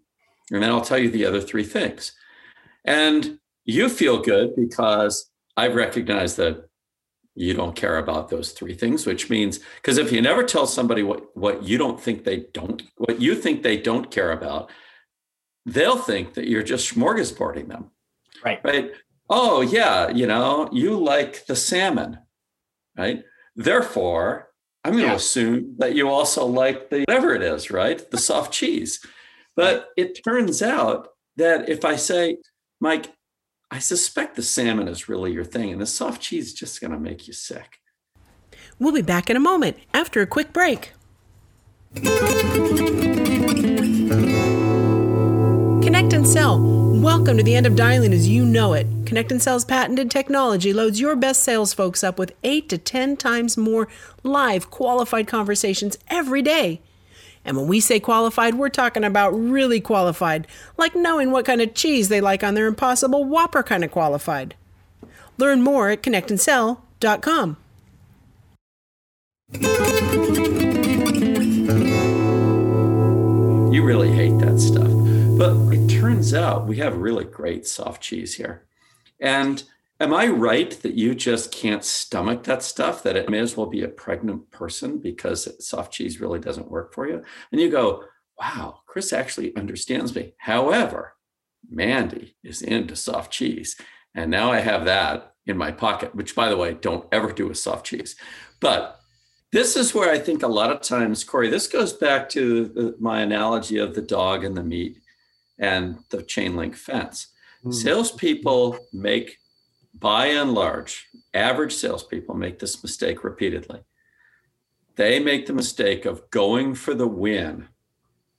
And 0.52 0.62
then 0.62 0.70
I'll 0.70 0.82
tell 0.82 0.98
you 0.98 1.10
the 1.10 1.26
other 1.26 1.40
three 1.40 1.64
things. 1.64 2.12
And 2.84 3.38
you 3.64 3.88
feel 3.88 4.22
good 4.22 4.54
because 4.54 5.31
I've 5.56 5.74
recognized 5.74 6.36
that 6.38 6.68
you 7.34 7.54
don't 7.54 7.76
care 7.76 7.98
about 7.98 8.28
those 8.28 8.52
three 8.52 8.74
things 8.74 9.06
which 9.06 9.30
means 9.30 9.60
because 9.76 9.96
if 9.96 10.12
you 10.12 10.20
never 10.20 10.42
tell 10.42 10.66
somebody 10.66 11.02
what 11.02 11.34
what 11.36 11.62
you 11.62 11.78
don't 11.78 12.00
think 12.00 12.24
they 12.24 12.44
don't 12.52 12.82
what 12.96 13.20
you 13.20 13.34
think 13.34 13.62
they 13.62 13.76
don't 13.76 14.10
care 14.10 14.32
about 14.32 14.70
they'll 15.64 15.96
think 15.96 16.34
that 16.34 16.48
you're 16.48 16.62
just 16.62 16.92
smorgasbording 16.92 17.68
them. 17.68 17.90
Right. 18.44 18.60
Right? 18.64 18.92
Oh 19.30 19.62
yeah 19.62 20.10
you 20.10 20.26
know 20.26 20.68
you 20.72 20.98
like 20.98 21.46
the 21.46 21.56
salmon 21.56 22.18
right? 22.96 23.24
Therefore 23.56 24.48
i'm 24.84 24.92
going 24.92 25.04
to 25.04 25.10
yeah. 25.10 25.16
assume 25.16 25.76
that 25.78 25.94
you 25.94 26.08
also 26.08 26.44
like 26.44 26.90
the 26.90 27.04
whatever 27.06 27.34
it 27.34 27.42
is 27.42 27.70
right? 27.70 28.10
The 28.10 28.18
soft 28.18 28.52
cheese. 28.52 29.00
But 29.54 29.88
it 29.96 30.22
turns 30.24 30.62
out 30.62 31.08
that 31.36 31.68
if 31.68 31.84
i 31.84 31.96
say 31.96 32.38
mike 32.80 33.10
I 33.72 33.78
suspect 33.78 34.36
the 34.36 34.42
salmon 34.42 34.86
is 34.86 35.08
really 35.08 35.32
your 35.32 35.46
thing, 35.46 35.72
and 35.72 35.80
the 35.80 35.86
soft 35.86 36.20
cheese 36.20 36.48
is 36.48 36.52
just 36.52 36.78
going 36.78 36.90
to 36.90 36.98
make 36.98 37.26
you 37.26 37.32
sick. 37.32 37.78
We'll 38.78 38.92
be 38.92 39.00
back 39.00 39.30
in 39.30 39.36
a 39.36 39.40
moment 39.40 39.78
after 39.94 40.20
a 40.20 40.26
quick 40.26 40.52
break. 40.52 40.92
Connect 45.82 46.12
and 46.12 46.28
Sell. 46.28 46.60
Welcome 47.00 47.38
to 47.38 47.42
the 47.42 47.56
end 47.56 47.66
of 47.66 47.74
dialing 47.74 48.12
as 48.12 48.28
you 48.28 48.44
know 48.44 48.74
it. 48.74 48.86
Connect 49.06 49.32
and 49.32 49.40
Sell's 49.40 49.64
patented 49.64 50.10
technology 50.10 50.74
loads 50.74 51.00
your 51.00 51.16
best 51.16 51.42
sales 51.42 51.72
folks 51.72 52.04
up 52.04 52.18
with 52.18 52.34
8 52.44 52.68
to 52.68 52.76
10 52.76 53.16
times 53.16 53.56
more 53.56 53.88
live 54.22 54.70
qualified 54.70 55.26
conversations 55.26 55.96
every 56.10 56.42
day. 56.42 56.82
And 57.44 57.56
when 57.56 57.66
we 57.66 57.80
say 57.80 57.98
qualified, 57.98 58.54
we're 58.54 58.68
talking 58.68 59.04
about 59.04 59.30
really 59.30 59.80
qualified, 59.80 60.46
like 60.76 60.94
knowing 60.94 61.30
what 61.30 61.44
kind 61.44 61.60
of 61.60 61.74
cheese 61.74 62.08
they 62.08 62.20
like 62.20 62.44
on 62.44 62.54
their 62.54 62.66
Impossible 62.66 63.24
Whopper 63.24 63.62
kind 63.62 63.84
of 63.84 63.90
qualified. 63.90 64.54
Learn 65.38 65.62
more 65.62 65.90
at 65.90 66.02
connectandsell.com. 66.02 67.56
You 73.72 73.82
really 73.82 74.12
hate 74.12 74.38
that 74.38 74.60
stuff. 74.60 74.90
But 75.38 75.56
it 75.74 75.88
turns 75.88 76.34
out 76.34 76.66
we 76.66 76.76
have 76.76 76.96
really 76.98 77.24
great 77.24 77.66
soft 77.66 78.02
cheese 78.02 78.34
here. 78.34 78.62
And 79.18 79.64
Am 80.02 80.12
I 80.12 80.26
right 80.26 80.68
that 80.82 80.94
you 80.94 81.14
just 81.14 81.52
can't 81.52 81.84
stomach 81.84 82.42
that 82.42 82.64
stuff, 82.64 83.04
that 83.04 83.14
it 83.14 83.30
may 83.30 83.38
as 83.38 83.56
well 83.56 83.68
be 83.68 83.84
a 83.84 83.88
pregnant 83.88 84.50
person 84.50 84.98
because 84.98 85.48
soft 85.64 85.92
cheese 85.92 86.20
really 86.20 86.40
doesn't 86.40 86.68
work 86.68 86.92
for 86.92 87.06
you? 87.06 87.22
And 87.52 87.60
you 87.60 87.70
go, 87.70 88.02
wow, 88.36 88.80
Chris 88.84 89.12
actually 89.12 89.54
understands 89.54 90.12
me. 90.12 90.34
However, 90.38 91.14
Mandy 91.70 92.34
is 92.42 92.62
into 92.62 92.96
soft 92.96 93.30
cheese. 93.30 93.76
And 94.12 94.28
now 94.28 94.50
I 94.50 94.58
have 94.58 94.86
that 94.86 95.34
in 95.46 95.56
my 95.56 95.70
pocket, 95.70 96.16
which, 96.16 96.34
by 96.34 96.48
the 96.48 96.56
way, 96.56 96.74
don't 96.74 97.06
ever 97.12 97.30
do 97.30 97.46
with 97.46 97.58
soft 97.58 97.86
cheese. 97.86 98.16
But 98.58 98.98
this 99.52 99.76
is 99.76 99.94
where 99.94 100.10
I 100.10 100.18
think 100.18 100.42
a 100.42 100.48
lot 100.48 100.72
of 100.72 100.80
times, 100.80 101.22
Corey, 101.22 101.48
this 101.48 101.68
goes 101.68 101.92
back 101.92 102.28
to 102.30 102.66
the, 102.66 102.96
my 102.98 103.20
analogy 103.20 103.78
of 103.78 103.94
the 103.94 104.02
dog 104.02 104.42
and 104.42 104.56
the 104.56 104.64
meat 104.64 104.98
and 105.60 106.00
the 106.10 106.24
chain 106.24 106.56
link 106.56 106.74
fence. 106.74 107.28
Mm. 107.64 107.72
Salespeople 107.72 108.76
make 108.92 109.38
by 109.94 110.26
and 110.26 110.54
large, 110.54 111.08
average 111.34 111.74
salespeople 111.74 112.34
make 112.34 112.58
this 112.58 112.82
mistake 112.82 113.24
repeatedly. 113.24 113.80
They 114.96 115.20
make 115.20 115.46
the 115.46 115.52
mistake 115.52 116.04
of 116.04 116.30
going 116.30 116.74
for 116.74 116.94
the 116.94 117.08
win 117.08 117.68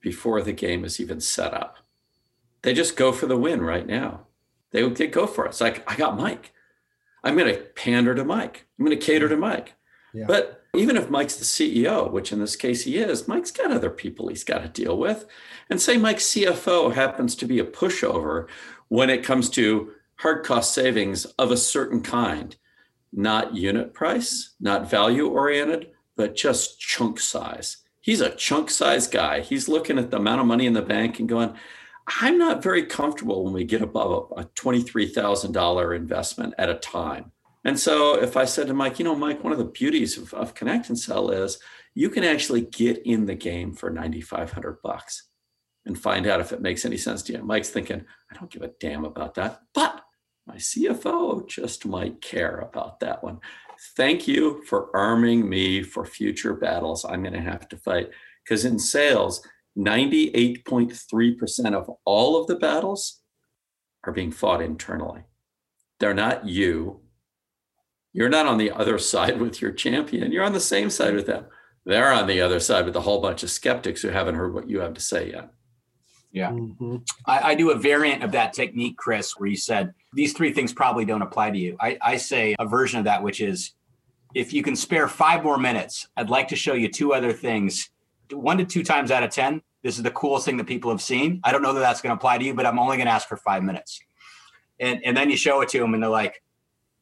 before 0.01 0.41
the 0.41 0.53
game 0.53 0.85
is 0.85 0.99
even 0.99 1.19
set 1.19 1.53
up. 1.53 1.77
They 2.61 2.73
just 2.73 2.95
go 2.95 3.11
for 3.11 3.25
the 3.25 3.37
win 3.37 3.61
right 3.61 3.85
now. 3.85 4.27
They, 4.71 4.87
they 4.89 5.07
go 5.07 5.27
for 5.27 5.45
it. 5.45 5.49
It's 5.49 5.61
like, 5.61 5.89
I 5.89 5.95
got 5.95 6.17
Mike. 6.17 6.53
I'm 7.23 7.37
going 7.37 7.53
to 7.53 7.61
pander 7.61 8.13
to 8.15 8.25
Mike. 8.25 8.67
I'm 8.77 8.85
going 8.85 8.97
to 8.97 9.05
cater 9.05 9.29
to 9.29 9.37
Mike. 9.37 9.75
Yeah. 10.13 10.25
But 10.27 10.63
even 10.75 10.97
if 10.97 11.09
Mike's 11.09 11.35
the 11.35 11.45
CEO, 11.45 12.11
which 12.11 12.31
in 12.31 12.39
this 12.39 12.55
case 12.55 12.83
he 12.83 12.97
is, 12.97 13.27
Mike's 13.27 13.51
got 13.51 13.71
other 13.71 13.89
people 13.89 14.27
he's 14.27 14.43
got 14.43 14.59
to 14.59 14.67
deal 14.67 14.97
with. 14.97 15.25
And 15.69 15.81
say 15.81 15.97
Mike's 15.97 16.25
CFO 16.25 16.93
happens 16.93 17.35
to 17.35 17.45
be 17.45 17.59
a 17.59 17.65
pushover 17.65 18.47
when 18.89 19.09
it 19.09 19.23
comes 19.23 19.49
to 19.51 19.91
hard 20.23 20.45
cost 20.45 20.73
savings 20.73 21.25
of 21.25 21.51
a 21.51 21.57
certain 21.57 22.01
kind, 22.01 22.55
not 23.11 23.53
unit 23.53 23.93
price, 23.93 24.55
not 24.57 24.89
value 24.89 25.27
oriented, 25.27 25.91
but 26.15 26.33
just 26.33 26.79
chunk 26.79 27.19
size. 27.19 27.77
He's 27.99 28.21
a 28.21 28.29
chunk 28.29 28.69
size 28.69 29.05
guy. 29.05 29.41
He's 29.41 29.67
looking 29.67 29.99
at 29.99 30.11
the 30.11 30.17
amount 30.17 30.39
of 30.39 30.47
money 30.47 30.65
in 30.65 30.71
the 30.71 30.81
bank 30.81 31.19
and 31.19 31.27
going, 31.27 31.53
I'm 32.21 32.37
not 32.37 32.63
very 32.63 32.85
comfortable 32.85 33.43
when 33.43 33.51
we 33.51 33.65
get 33.65 33.81
above 33.81 34.31
a 34.37 34.45
$23,000 34.45 35.95
investment 35.95 36.53
at 36.57 36.69
a 36.69 36.75
time. 36.75 37.33
And 37.65 37.77
so 37.77 38.17
if 38.17 38.37
I 38.37 38.45
said 38.45 38.67
to 38.67 38.73
Mike, 38.73 38.99
you 38.99 39.05
know, 39.05 39.15
Mike, 39.15 39.43
one 39.43 39.51
of 39.51 39.59
the 39.59 39.65
beauties 39.65 40.17
of, 40.17 40.33
of 40.33 40.53
Connect 40.53 40.87
and 40.87 40.97
Sell 40.97 41.31
is 41.31 41.59
you 41.95 42.09
can 42.09 42.23
actually 42.23 42.61
get 42.61 42.99
in 43.05 43.25
the 43.25 43.35
game 43.35 43.73
for 43.73 43.89
9,500 43.89 44.81
bucks 44.81 45.27
and 45.85 45.99
find 45.99 46.27
out 46.27 46.39
if 46.39 46.53
it 46.53 46.61
makes 46.61 46.85
any 46.85 46.97
sense 46.97 47.23
to 47.23 47.33
you. 47.33 47.43
Mike's 47.43 47.71
thinking, 47.71 48.05
I 48.31 48.35
don't 48.35 48.49
give 48.49 48.61
a 48.61 48.71
damn 48.79 49.03
about 49.03 49.35
that, 49.35 49.59
but 49.73 49.99
my 50.45 50.55
CFO 50.55 51.47
just 51.47 51.85
might 51.85 52.21
care 52.21 52.57
about 52.57 52.99
that 52.99 53.23
one. 53.23 53.39
Thank 53.95 54.27
you 54.27 54.63
for 54.65 54.95
arming 54.95 55.49
me 55.49 55.83
for 55.83 56.05
future 56.05 56.53
battles 56.53 57.05
I'm 57.05 57.21
going 57.21 57.33
to 57.33 57.41
have 57.41 57.67
to 57.69 57.77
fight. 57.77 58.09
Because 58.43 58.65
in 58.65 58.77
sales, 58.77 59.45
98.3% 59.77 61.73
of 61.73 61.89
all 62.05 62.39
of 62.39 62.47
the 62.47 62.55
battles 62.55 63.21
are 64.03 64.13
being 64.13 64.31
fought 64.31 64.61
internally. 64.61 65.21
They're 65.99 66.13
not 66.13 66.45
you. 66.47 67.01
You're 68.11 68.29
not 68.29 68.45
on 68.45 68.57
the 68.57 68.71
other 68.71 68.99
side 68.99 69.39
with 69.39 69.61
your 69.61 69.71
champion. 69.71 70.31
You're 70.31 70.43
on 70.43 70.53
the 70.53 70.59
same 70.59 70.89
side 70.89 71.15
with 71.15 71.25
them. 71.25 71.45
They're 71.85 72.11
on 72.11 72.27
the 72.27 72.41
other 72.41 72.59
side 72.59 72.85
with 72.85 72.95
a 72.95 73.01
whole 73.01 73.21
bunch 73.21 73.43
of 73.43 73.49
skeptics 73.49 74.01
who 74.01 74.09
haven't 74.09 74.35
heard 74.35 74.53
what 74.53 74.69
you 74.69 74.79
have 74.81 74.93
to 74.93 75.01
say 75.01 75.31
yet. 75.31 75.49
Yeah. 76.31 76.51
Mm-hmm. 76.51 76.97
I, 77.25 77.51
I, 77.51 77.55
do 77.55 77.71
a 77.71 77.75
variant 77.75 78.23
of 78.23 78.31
that 78.31 78.53
technique, 78.53 78.97
Chris, 78.97 79.33
where 79.37 79.49
you 79.49 79.55
said 79.55 79.93
these 80.13 80.33
three 80.33 80.53
things 80.53 80.73
probably 80.73 81.05
don't 81.05 81.21
apply 81.21 81.51
to 81.51 81.57
you. 81.57 81.75
I, 81.79 81.97
I 82.01 82.17
say 82.17 82.55
a 82.59 82.67
version 82.67 82.99
of 82.99 83.05
that, 83.05 83.23
which 83.23 83.41
is 83.41 83.73
if 84.33 84.53
you 84.53 84.63
can 84.63 84.75
spare 84.75 85.07
five 85.07 85.43
more 85.43 85.57
minutes, 85.57 86.07
I'd 86.17 86.29
like 86.29 86.47
to 86.49 86.55
show 86.55 86.73
you 86.73 86.89
two 86.89 87.13
other 87.13 87.31
things. 87.31 87.89
One 88.31 88.57
to 88.57 88.65
two 88.65 88.83
times 88.83 89.11
out 89.11 89.23
of 89.23 89.29
10, 89.29 89.61
this 89.83 89.97
is 89.97 90.03
the 90.03 90.11
coolest 90.11 90.45
thing 90.45 90.57
that 90.57 90.67
people 90.67 90.89
have 90.89 91.01
seen. 91.01 91.39
I 91.43 91.51
don't 91.51 91.61
know 91.61 91.73
that 91.73 91.81
that's 91.81 92.01
going 92.01 92.11
to 92.11 92.15
apply 92.15 92.37
to 92.37 92.45
you, 92.45 92.53
but 92.53 92.65
I'm 92.65 92.79
only 92.79 92.97
going 92.97 93.07
to 93.07 93.13
ask 93.13 93.27
for 93.27 93.37
five 93.37 93.63
minutes. 93.63 93.99
And, 94.79 95.03
and 95.05 95.15
then 95.15 95.29
you 95.29 95.37
show 95.37 95.61
it 95.61 95.69
to 95.69 95.79
them 95.79 95.93
and 95.93 96.01
they're 96.01 96.09
like, 96.09 96.41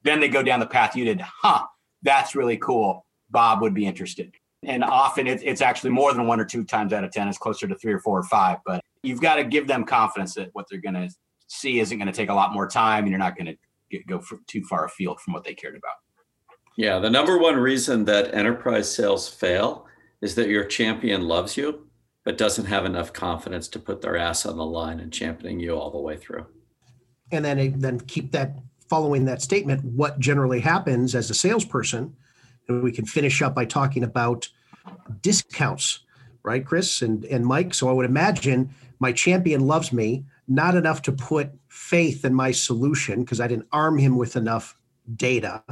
then 0.03 0.19
they 0.19 0.27
go 0.27 0.43
down 0.43 0.59
the 0.59 0.65
path 0.65 0.95
you 0.95 1.05
did. 1.05 1.21
Huh, 1.21 1.65
that's 2.01 2.35
really 2.35 2.57
cool. 2.57 3.05
Bob 3.29 3.61
would 3.61 3.73
be 3.73 3.85
interested. 3.85 4.33
And 4.63 4.83
often 4.83 5.25
it's, 5.27 5.41
it's 5.45 5.61
actually 5.61 5.91
more 5.91 6.13
than 6.13 6.27
one 6.27 6.39
or 6.39 6.45
two 6.45 6.63
times 6.63 6.91
out 6.91 7.03
of 7.03 7.11
10. 7.11 7.27
It's 7.27 7.37
closer 7.37 7.67
to 7.67 7.75
three 7.75 7.93
or 7.93 7.99
four 7.99 8.19
or 8.19 8.23
five. 8.23 8.57
But 8.65 8.81
you've 9.03 9.21
got 9.21 9.35
to 9.35 9.43
give 9.43 9.67
them 9.67 9.85
confidence 9.85 10.33
that 10.35 10.49
what 10.53 10.65
they're 10.69 10.81
going 10.81 10.95
to 10.95 11.09
see 11.51 11.79
isn't 11.79 11.97
going 11.97 12.07
to 12.07 12.13
take 12.13 12.29
a 12.29 12.33
lot 12.33 12.53
more 12.53 12.67
time 12.67 13.03
and 13.03 13.09
you're 13.09 13.19
not 13.19 13.35
going 13.37 13.57
to 13.91 14.03
go 14.07 14.21
too 14.47 14.63
far 14.63 14.85
afield 14.85 15.19
from 15.19 15.33
what 15.33 15.43
they 15.43 15.53
cared 15.53 15.75
about. 15.75 15.95
Yeah, 16.77 16.99
the 16.99 17.09
number 17.09 17.37
one 17.37 17.57
reason 17.57 18.05
that 18.05 18.33
enterprise 18.33 18.93
sales 18.93 19.27
fail 19.27 19.85
is 20.21 20.35
that 20.35 20.47
your 20.47 20.63
champion 20.63 21.23
loves 21.23 21.57
you, 21.57 21.87
but 22.23 22.37
doesn't 22.37 22.65
have 22.65 22.85
enough 22.85 23.11
confidence 23.11 23.67
to 23.69 23.79
put 23.79 24.01
their 24.01 24.15
ass 24.15 24.45
on 24.45 24.55
the 24.55 24.65
line 24.65 25.01
and 25.01 25.11
championing 25.11 25.59
you 25.59 25.73
all 25.73 25.91
the 25.91 25.99
way 25.99 26.15
through. 26.15 26.45
And 27.31 27.43
then, 27.43 27.79
then 27.79 27.99
keep 27.99 28.31
that 28.31 28.55
following 28.89 29.25
that 29.25 29.41
statement. 29.41 29.83
What 29.83 30.19
generally 30.19 30.61
happens 30.61 31.15
as 31.15 31.29
a 31.29 31.33
salesperson, 31.33 32.15
and 32.69 32.81
we 32.81 32.91
can 32.91 33.05
finish 33.05 33.41
up 33.41 33.53
by 33.53 33.65
talking 33.65 34.03
about 34.03 34.47
discounts, 35.21 35.99
right, 36.43 36.65
Chris 36.65 37.01
and, 37.01 37.25
and 37.25 37.45
Mike? 37.45 37.73
So 37.73 37.89
I 37.89 37.91
would 37.91 38.05
imagine 38.05 38.69
my 38.99 39.11
champion 39.11 39.67
loves 39.67 39.91
me, 39.91 40.23
not 40.55 40.75
enough 40.75 41.01
to 41.03 41.13
put 41.13 41.49
faith 41.69 42.25
in 42.25 42.33
my 42.33 42.51
solution 42.51 43.23
because 43.23 43.39
I 43.39 43.47
didn't 43.47 43.67
arm 43.71 43.97
him 43.97 44.17
with 44.17 44.35
enough 44.35 44.77
data. 45.15 45.63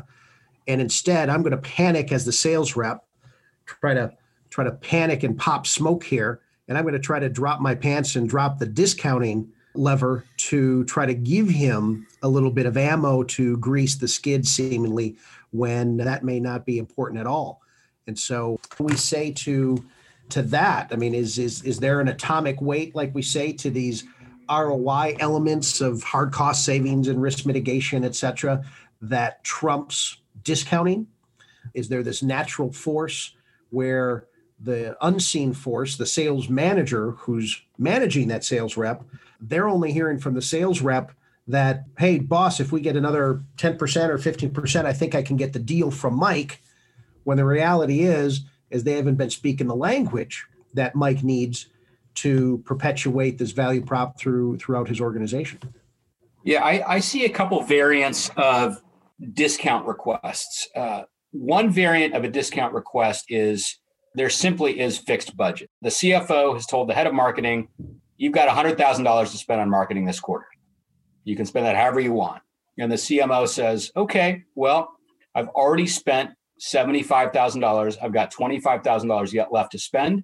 And 0.67 0.79
instead, 0.79 1.29
I'm 1.29 1.41
going 1.41 1.51
to 1.51 1.57
panic 1.57 2.13
as 2.13 2.25
the 2.25 2.31
sales 2.31 2.75
rep, 2.75 3.05
try 3.65 3.93
to 3.93 4.13
try 4.49 4.63
to 4.63 4.71
panic 4.71 5.23
and 5.23 5.37
pop 5.37 5.67
smoke 5.67 6.03
here. 6.03 6.41
And 6.67 6.77
I'm 6.77 6.83
going 6.83 6.93
to 6.93 6.99
try 6.99 7.19
to 7.19 7.29
drop 7.29 7.59
my 7.59 7.75
pants 7.75 8.15
and 8.15 8.29
drop 8.29 8.57
the 8.57 8.65
discounting 8.65 9.51
lever 9.75 10.23
to 10.37 10.85
try 10.85 11.05
to 11.05 11.13
give 11.13 11.49
him 11.49 12.07
a 12.23 12.27
little 12.27 12.51
bit 12.51 12.65
of 12.65 12.77
ammo 12.77 13.23
to 13.23 13.57
grease 13.57 13.95
the 13.95 14.07
skid, 14.07 14.47
seemingly, 14.47 15.17
when 15.51 15.97
that 15.97 16.23
may 16.23 16.39
not 16.39 16.65
be 16.65 16.77
important 16.77 17.19
at 17.19 17.27
all. 17.27 17.61
And 18.07 18.17
so 18.17 18.59
we 18.79 18.95
say 18.95 19.31
to 19.31 19.83
to 20.29 20.43
that, 20.43 20.89
I 20.91 20.95
mean, 20.95 21.13
is 21.13 21.37
is 21.37 21.63
is 21.63 21.79
there 21.79 21.99
an 21.99 22.07
atomic 22.07 22.61
weight, 22.61 22.95
like 22.95 23.13
we 23.13 23.23
say, 23.23 23.51
to 23.53 23.69
these 23.69 24.05
ROI 24.49 25.15
elements 25.19 25.81
of 25.81 26.03
hard 26.03 26.31
cost 26.31 26.65
savings 26.65 27.07
and 27.07 27.21
risk 27.21 27.45
mitigation, 27.45 28.03
et 28.03 28.15
cetera, 28.15 28.63
that 29.01 29.43
trumps 29.43 30.17
discounting? 30.43 31.07
Is 31.73 31.89
there 31.89 32.03
this 32.03 32.23
natural 32.23 32.71
force 32.71 33.35
where 33.69 34.25
the 34.59 34.97
unseen 35.05 35.53
force, 35.53 35.95
the 35.95 36.05
sales 36.05 36.49
manager 36.49 37.11
who's 37.11 37.61
managing 37.77 38.27
that 38.27 38.43
sales 38.43 38.75
rep, 38.75 39.03
they're 39.39 39.69
only 39.69 39.91
hearing 39.91 40.19
from 40.19 40.33
the 40.33 40.41
sales 40.41 40.81
rep 40.81 41.11
that, 41.47 41.85
hey, 41.97 42.19
boss, 42.19 42.59
if 42.59 42.71
we 42.71 42.81
get 42.81 42.95
another 42.95 43.41
10% 43.57 44.09
or 44.09 44.17
15%, 44.17 44.85
I 44.85 44.93
think 44.93 45.15
I 45.15 45.23
can 45.23 45.37
get 45.37 45.53
the 45.53 45.59
deal 45.59 45.89
from 45.91 46.15
Mike. 46.15 46.61
When 47.23 47.37
the 47.37 47.45
reality 47.45 48.01
is, 48.01 48.41
is 48.69 48.83
they 48.83 48.93
haven't 48.93 49.15
been 49.15 49.29
speaking 49.29 49.67
the 49.67 49.75
language 49.75 50.45
that 50.73 50.95
Mike 50.95 51.23
needs 51.23 51.67
to 52.15 52.61
perpetuate 52.65 53.37
this 53.37 53.51
value 53.51 53.81
prop 53.81 54.19
through 54.19 54.57
throughout 54.57 54.87
his 54.87 54.99
organization. 54.99 55.59
Yeah, 56.43 56.63
I, 56.63 56.95
I 56.95 56.99
see 56.99 57.25
a 57.25 57.29
couple 57.29 57.61
variants 57.63 58.29
of 58.37 58.81
discount 59.33 59.85
requests. 59.85 60.67
Uh, 60.75 61.03
one 61.31 61.69
variant 61.69 62.15
of 62.15 62.23
a 62.23 62.29
discount 62.29 62.73
request 62.73 63.25
is 63.29 63.77
there 64.15 64.29
simply 64.29 64.79
is 64.79 64.97
fixed 64.97 65.35
budget. 65.37 65.69
The 65.81 65.89
CFO 65.89 66.53
has 66.53 66.65
told 66.65 66.89
the 66.89 66.93
head 66.93 67.07
of 67.07 67.13
marketing, 67.13 67.67
you've 68.17 68.33
got 68.33 68.49
$100,000 68.49 69.31
to 69.31 69.37
spend 69.37 69.61
on 69.61 69.69
marketing 69.69 70.05
this 70.05 70.19
quarter. 70.19 70.47
You 71.23 71.35
can 71.35 71.45
spend 71.45 71.65
that 71.65 71.75
however 71.75 71.99
you 71.99 72.13
want. 72.13 72.41
And 72.77 72.91
the 72.91 72.95
CMO 72.95 73.47
says, 73.47 73.91
okay, 73.95 74.43
well, 74.55 74.91
I've 75.35 75.49
already 75.49 75.85
spent 75.85 76.31
$75,000. 76.61 77.97
I've 78.01 78.13
got 78.13 78.33
$25,000 78.33 79.33
yet 79.33 79.51
left 79.51 79.73
to 79.73 79.79
spend. 79.79 80.23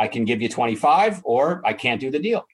I 0.00 0.08
can 0.08 0.24
give 0.24 0.40
you 0.40 0.48
25 0.48 1.20
or 1.24 1.60
I 1.64 1.74
can't 1.74 2.00
do 2.00 2.10
the 2.10 2.18
deal. 2.18 2.46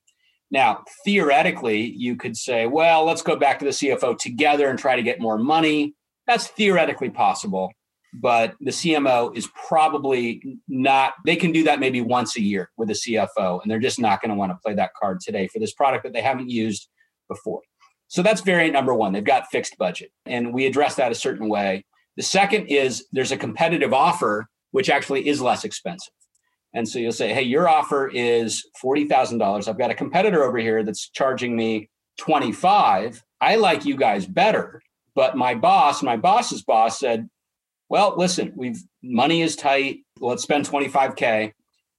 Now, 0.50 0.82
theoretically, 1.04 1.80
you 1.80 2.16
could 2.16 2.36
say, 2.36 2.66
well, 2.66 3.04
let's 3.04 3.22
go 3.22 3.36
back 3.36 3.60
to 3.60 3.64
the 3.64 3.70
CFO 3.70 4.18
together 4.18 4.68
and 4.68 4.78
try 4.78 4.96
to 4.96 5.02
get 5.02 5.20
more 5.20 5.38
money. 5.38 5.94
That's 6.26 6.48
theoretically 6.48 7.10
possible, 7.10 7.70
but 8.12 8.54
the 8.60 8.72
CMO 8.72 9.36
is 9.36 9.48
probably 9.68 10.58
not, 10.66 11.14
they 11.24 11.36
can 11.36 11.52
do 11.52 11.62
that 11.64 11.78
maybe 11.78 12.00
once 12.00 12.36
a 12.36 12.42
year 12.42 12.70
with 12.76 12.88
the 12.88 12.94
CFO, 12.94 13.62
and 13.62 13.70
they're 13.70 13.78
just 13.78 14.00
not 14.00 14.20
going 14.20 14.30
to 14.30 14.36
want 14.36 14.50
to 14.50 14.58
play 14.64 14.74
that 14.74 14.90
card 15.00 15.20
today 15.20 15.46
for 15.46 15.60
this 15.60 15.72
product 15.72 16.02
that 16.02 16.12
they 16.12 16.22
haven't 16.22 16.50
used 16.50 16.88
before. 17.28 17.60
So 18.08 18.22
that's 18.22 18.40
variant 18.40 18.72
number 18.72 18.94
one. 18.94 19.12
They've 19.12 19.24
got 19.24 19.46
fixed 19.52 19.78
budget, 19.78 20.10
and 20.26 20.52
we 20.52 20.66
address 20.66 20.96
that 20.96 21.12
a 21.12 21.16
certain 21.16 21.48
way. 21.48 21.84
The 22.16 22.24
second 22.24 22.66
is 22.66 23.06
there's 23.12 23.32
a 23.32 23.36
competitive 23.36 23.92
offer, 23.92 24.48
which 24.72 24.90
actually 24.90 25.28
is 25.28 25.40
less 25.40 25.64
expensive. 25.64 26.12
And 26.76 26.86
so 26.86 26.98
you'll 26.98 27.10
say, 27.10 27.32
hey, 27.32 27.42
your 27.42 27.70
offer 27.70 28.06
is 28.06 28.68
$40,000. 28.84 29.66
I've 29.66 29.78
got 29.78 29.90
a 29.90 29.94
competitor 29.94 30.44
over 30.44 30.58
here 30.58 30.84
that's 30.84 31.08
charging 31.08 31.56
me 31.56 31.88
25. 32.18 33.24
I 33.40 33.56
like 33.56 33.86
you 33.86 33.96
guys 33.96 34.26
better. 34.26 34.82
But 35.14 35.38
my 35.38 35.54
boss, 35.54 36.02
my 36.02 36.18
boss's 36.18 36.62
boss 36.62 37.00
said, 37.00 37.30
well, 37.88 38.14
listen, 38.18 38.52
we've 38.54 38.78
money 39.02 39.40
is 39.40 39.56
tight. 39.56 40.00
Let's 40.20 40.42
spend 40.42 40.68
25K. 40.68 41.52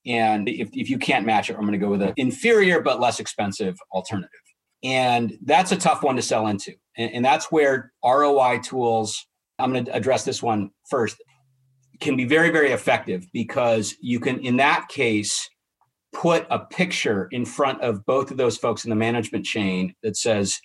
And 0.05 0.47
if, 0.47 0.69
if 0.73 0.91
you 0.91 0.99
can't 0.99 1.25
match 1.25 1.49
it, 1.49 1.55
I'm 1.55 1.61
going 1.61 1.71
to 1.71 1.79
go 1.79 1.89
with 1.89 2.03
an 2.03 2.13
inferior 2.15 2.79
but 2.79 2.99
less 2.99 3.19
expensive 3.19 3.75
alternative. 3.91 4.29
And 4.83 5.39
that's 5.43 5.71
a 5.71 5.75
tough 5.75 6.03
one 6.03 6.17
to 6.17 6.21
sell 6.21 6.45
into. 6.45 6.73
And, 6.95 7.11
and 7.13 7.25
that's 7.25 7.51
where 7.51 7.93
ROI 8.05 8.59
tools, 8.59 9.25
I'm 9.57 9.73
going 9.73 9.85
to 9.85 9.95
address 9.95 10.23
this 10.23 10.43
one 10.43 10.69
first 10.87 11.17
can 11.99 12.15
be 12.15 12.25
very, 12.25 12.49
very 12.49 12.71
effective 12.71 13.27
because 13.33 13.95
you 14.01 14.19
can, 14.19 14.39
in 14.39 14.57
that 14.57 14.87
case, 14.89 15.49
put 16.13 16.47
a 16.49 16.59
picture 16.59 17.27
in 17.31 17.45
front 17.45 17.81
of 17.81 18.05
both 18.05 18.31
of 18.31 18.37
those 18.37 18.57
folks 18.57 18.85
in 18.85 18.89
the 18.89 18.95
management 18.95 19.45
chain 19.45 19.93
that 20.03 20.15
says, 20.15 20.59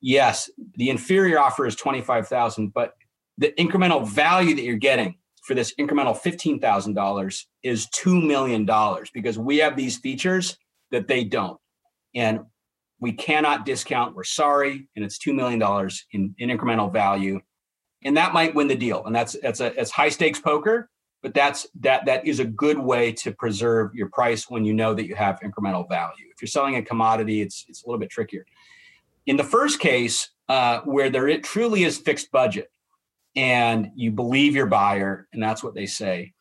yes, 0.00 0.50
the 0.74 0.90
inferior 0.90 1.38
offer 1.38 1.66
is 1.66 1.76
25,000, 1.76 2.72
but 2.72 2.94
the 3.36 3.52
incremental 3.58 4.06
value 4.06 4.54
that 4.54 4.62
you're 4.62 4.76
getting 4.76 5.16
for 5.42 5.54
this 5.54 5.74
incremental 5.78 6.18
$15,000 6.18 7.44
is 7.62 7.86
$2 7.88 8.26
million 8.26 8.68
because 9.14 9.38
we 9.38 9.58
have 9.58 9.76
these 9.76 9.96
features 9.96 10.58
that 10.90 11.08
they 11.08 11.24
don't. 11.24 11.58
And 12.14 12.40
we 13.00 13.12
cannot 13.12 13.64
discount. 13.64 14.16
We're 14.16 14.24
sorry. 14.24 14.88
And 14.96 15.04
it's 15.04 15.18
$2 15.18 15.34
million 15.34 15.62
in, 16.12 16.34
in 16.38 16.56
incremental 16.56 16.92
value 16.92 17.40
and 18.02 18.16
that 18.16 18.32
might 18.32 18.54
win 18.54 18.68
the 18.68 18.76
deal. 18.76 19.04
And 19.04 19.14
that's 19.14 19.36
that's 19.42 19.60
a 19.60 19.78
it's 19.80 19.90
high 19.90 20.08
stakes 20.08 20.40
poker, 20.40 20.88
but 21.22 21.34
that's 21.34 21.66
that 21.80 22.06
that 22.06 22.26
is 22.26 22.40
a 22.40 22.44
good 22.44 22.78
way 22.78 23.12
to 23.12 23.32
preserve 23.32 23.94
your 23.94 24.08
price 24.08 24.48
when 24.48 24.64
you 24.64 24.74
know 24.74 24.94
that 24.94 25.06
you 25.06 25.14
have 25.14 25.40
incremental 25.40 25.88
value. 25.88 26.26
If 26.32 26.40
you're 26.40 26.48
selling 26.48 26.76
a 26.76 26.82
commodity, 26.82 27.40
it's 27.40 27.64
it's 27.68 27.82
a 27.82 27.86
little 27.86 28.00
bit 28.00 28.10
trickier. 28.10 28.44
In 29.26 29.36
the 29.36 29.44
first 29.44 29.80
case, 29.80 30.30
uh, 30.48 30.80
where 30.80 31.10
there 31.10 31.28
it 31.28 31.44
truly 31.44 31.84
is 31.84 31.98
fixed 31.98 32.30
budget, 32.30 32.70
and 33.36 33.90
you 33.94 34.10
believe 34.10 34.54
your 34.54 34.66
buyer, 34.66 35.28
and 35.32 35.42
that's 35.42 35.62
what 35.62 35.74
they 35.74 35.86
say. 35.86 36.32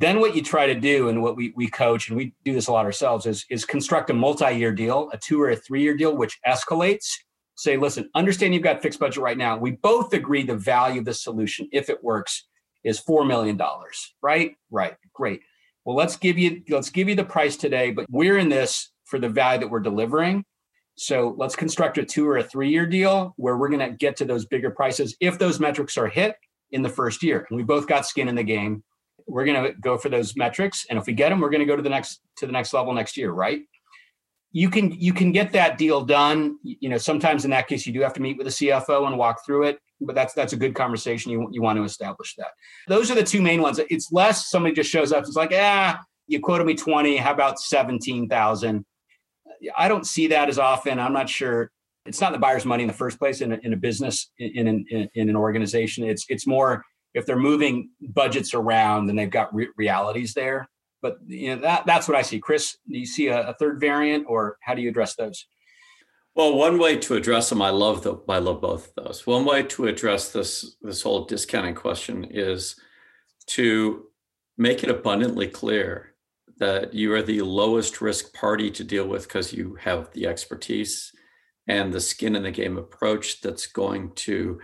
Then 0.00 0.20
what 0.20 0.36
you 0.36 0.42
try 0.42 0.66
to 0.66 0.78
do, 0.78 1.08
and 1.08 1.22
what 1.22 1.36
we 1.36 1.52
we 1.56 1.66
coach, 1.66 2.08
and 2.08 2.16
we 2.16 2.34
do 2.44 2.54
this 2.54 2.68
a 2.68 2.72
lot 2.72 2.86
ourselves, 2.86 3.26
is 3.26 3.44
is 3.50 3.64
construct 3.64 4.10
a 4.10 4.14
multi-year 4.14 4.72
deal, 4.72 5.10
a 5.12 5.18
two 5.18 5.42
or 5.42 5.50
a 5.50 5.56
three-year 5.56 5.96
deal, 5.96 6.16
which 6.16 6.38
escalates 6.46 7.16
say, 7.58 7.76
listen, 7.76 8.08
understand 8.14 8.54
you've 8.54 8.62
got 8.62 8.80
fixed 8.80 9.00
budget 9.00 9.22
right 9.22 9.36
now. 9.36 9.58
We 9.58 9.72
both 9.72 10.14
agree 10.14 10.44
the 10.44 10.56
value 10.56 11.00
of 11.00 11.04
the 11.04 11.12
solution, 11.12 11.68
if 11.72 11.90
it 11.90 12.02
works, 12.02 12.46
is 12.84 13.00
$4 13.00 13.26
million, 13.26 13.60
right? 14.22 14.52
Right. 14.70 14.94
Great. 15.12 15.40
Well, 15.84 15.96
let's 15.96 16.16
give 16.16 16.38
you 16.38 16.62
let's 16.68 16.90
give 16.90 17.08
you 17.08 17.14
the 17.14 17.24
price 17.24 17.56
today, 17.56 17.90
but 17.90 18.06
we're 18.10 18.38
in 18.38 18.48
this 18.48 18.92
for 19.06 19.18
the 19.18 19.28
value 19.28 19.60
that 19.60 19.68
we're 19.68 19.80
delivering. 19.80 20.44
So 20.96 21.34
let's 21.38 21.56
construct 21.56 21.96
a 21.98 22.04
two 22.04 22.28
or 22.28 22.36
a 22.36 22.42
three 22.42 22.70
year 22.70 22.86
deal 22.86 23.32
where 23.36 23.56
we're 23.56 23.70
going 23.70 23.88
to 23.88 23.96
get 23.96 24.16
to 24.16 24.24
those 24.24 24.44
bigger 24.44 24.70
prices 24.70 25.16
if 25.20 25.38
those 25.38 25.58
metrics 25.58 25.96
are 25.96 26.06
hit 26.06 26.36
in 26.72 26.82
the 26.82 26.88
first 26.88 27.22
year. 27.22 27.46
And 27.48 27.56
we 27.56 27.62
both 27.62 27.86
got 27.86 28.06
skin 28.06 28.28
in 28.28 28.34
the 28.34 28.42
game. 28.42 28.84
We're 29.26 29.46
going 29.46 29.64
to 29.64 29.72
go 29.80 29.96
for 29.96 30.08
those 30.08 30.36
metrics, 30.36 30.86
and 30.88 30.98
if 30.98 31.06
we 31.06 31.12
get 31.12 31.30
them, 31.30 31.40
we're 31.40 31.50
going 31.50 31.60
to 31.60 31.66
go 31.66 31.76
to 31.76 31.82
the 31.82 31.88
next 31.88 32.20
to 32.36 32.46
the 32.46 32.52
next 32.52 32.72
level 32.72 32.92
next 32.92 33.16
year, 33.16 33.30
right? 33.30 33.60
You 34.52 34.70
can 34.70 34.92
you 34.92 35.12
can 35.12 35.32
get 35.32 35.52
that 35.52 35.78
deal 35.78 36.04
done. 36.04 36.58
You 36.62 36.88
know, 36.88 36.98
sometimes 36.98 37.44
in 37.44 37.50
that 37.50 37.68
case, 37.68 37.86
you 37.86 37.92
do 37.92 38.00
have 38.00 38.14
to 38.14 38.22
meet 38.22 38.38
with 38.38 38.46
the 38.46 38.52
CFO 38.52 39.06
and 39.06 39.18
walk 39.18 39.44
through 39.44 39.64
it. 39.64 39.78
But 40.00 40.14
that's 40.14 40.32
that's 40.32 40.52
a 40.52 40.56
good 40.56 40.74
conversation. 40.74 41.32
You 41.32 41.48
you 41.50 41.60
want 41.60 41.76
to 41.78 41.84
establish 41.84 42.34
that. 42.36 42.48
Those 42.86 43.10
are 43.10 43.14
the 43.14 43.24
two 43.24 43.42
main 43.42 43.60
ones. 43.60 43.80
It's 43.90 44.10
less 44.12 44.48
somebody 44.48 44.74
just 44.74 44.90
shows 44.90 45.12
up. 45.12 45.24
It's 45.24 45.36
like, 45.36 45.52
ah, 45.52 46.00
you 46.26 46.40
quoted 46.40 46.66
me 46.66 46.74
twenty. 46.74 47.16
How 47.16 47.32
about 47.32 47.60
seventeen 47.60 48.28
thousand? 48.28 48.84
I 49.76 49.88
don't 49.88 50.06
see 50.06 50.28
that 50.28 50.48
as 50.48 50.58
often. 50.58 50.98
I'm 50.98 51.12
not 51.12 51.28
sure. 51.28 51.70
It's 52.06 52.20
not 52.20 52.32
the 52.32 52.38
buyer's 52.38 52.64
money 52.64 52.84
in 52.84 52.88
the 52.88 52.94
first 52.94 53.18
place 53.18 53.40
in 53.40 53.52
a, 53.52 53.58
in 53.64 53.72
a 53.72 53.76
business 53.76 54.30
in, 54.38 54.66
in, 54.88 55.10
in 55.14 55.28
an 55.28 55.36
organization. 55.36 56.04
It's 56.04 56.24
it's 56.28 56.46
more 56.46 56.84
if 57.12 57.26
they're 57.26 57.36
moving 57.36 57.90
budgets 58.00 58.54
around 58.54 59.10
and 59.10 59.18
they've 59.18 59.30
got 59.30 59.52
re- 59.54 59.68
realities 59.76 60.32
there 60.32 60.68
but 61.02 61.18
you 61.26 61.54
know 61.54 61.62
that 61.62 61.86
that's 61.86 62.08
what 62.08 62.16
I 62.16 62.22
see. 62.22 62.38
Chris, 62.38 62.76
do 62.88 62.98
you 62.98 63.06
see 63.06 63.28
a, 63.28 63.48
a 63.48 63.54
third 63.54 63.80
variant, 63.80 64.26
or 64.28 64.58
how 64.60 64.74
do 64.74 64.82
you 64.82 64.88
address 64.88 65.14
those? 65.14 65.46
Well, 66.34 66.56
one 66.56 66.78
way 66.78 66.96
to 66.98 67.14
address 67.14 67.48
them, 67.48 67.60
I 67.60 67.70
love 67.70 68.04
the, 68.04 68.16
I 68.28 68.38
love 68.38 68.60
both 68.60 68.88
of 68.96 69.04
those. 69.04 69.26
One 69.26 69.44
way 69.44 69.64
to 69.64 69.86
address 69.86 70.30
this 70.30 70.76
this 70.82 71.02
whole 71.02 71.24
discounting 71.24 71.74
question 71.74 72.24
is 72.30 72.76
to 73.48 74.06
make 74.56 74.82
it 74.82 74.90
abundantly 74.90 75.48
clear 75.48 76.14
that 76.58 76.92
you 76.92 77.12
are 77.14 77.22
the 77.22 77.42
lowest 77.42 78.00
risk 78.00 78.34
party 78.34 78.70
to 78.70 78.84
deal 78.84 79.06
with 79.06 79.24
because 79.24 79.52
you 79.52 79.76
have 79.80 80.12
the 80.12 80.26
expertise 80.26 81.12
and 81.68 81.92
the 81.92 82.00
skin 82.00 82.34
in 82.34 82.42
the 82.42 82.50
game 82.50 82.78
approach 82.78 83.40
that's 83.40 83.66
going 83.66 84.12
to 84.14 84.60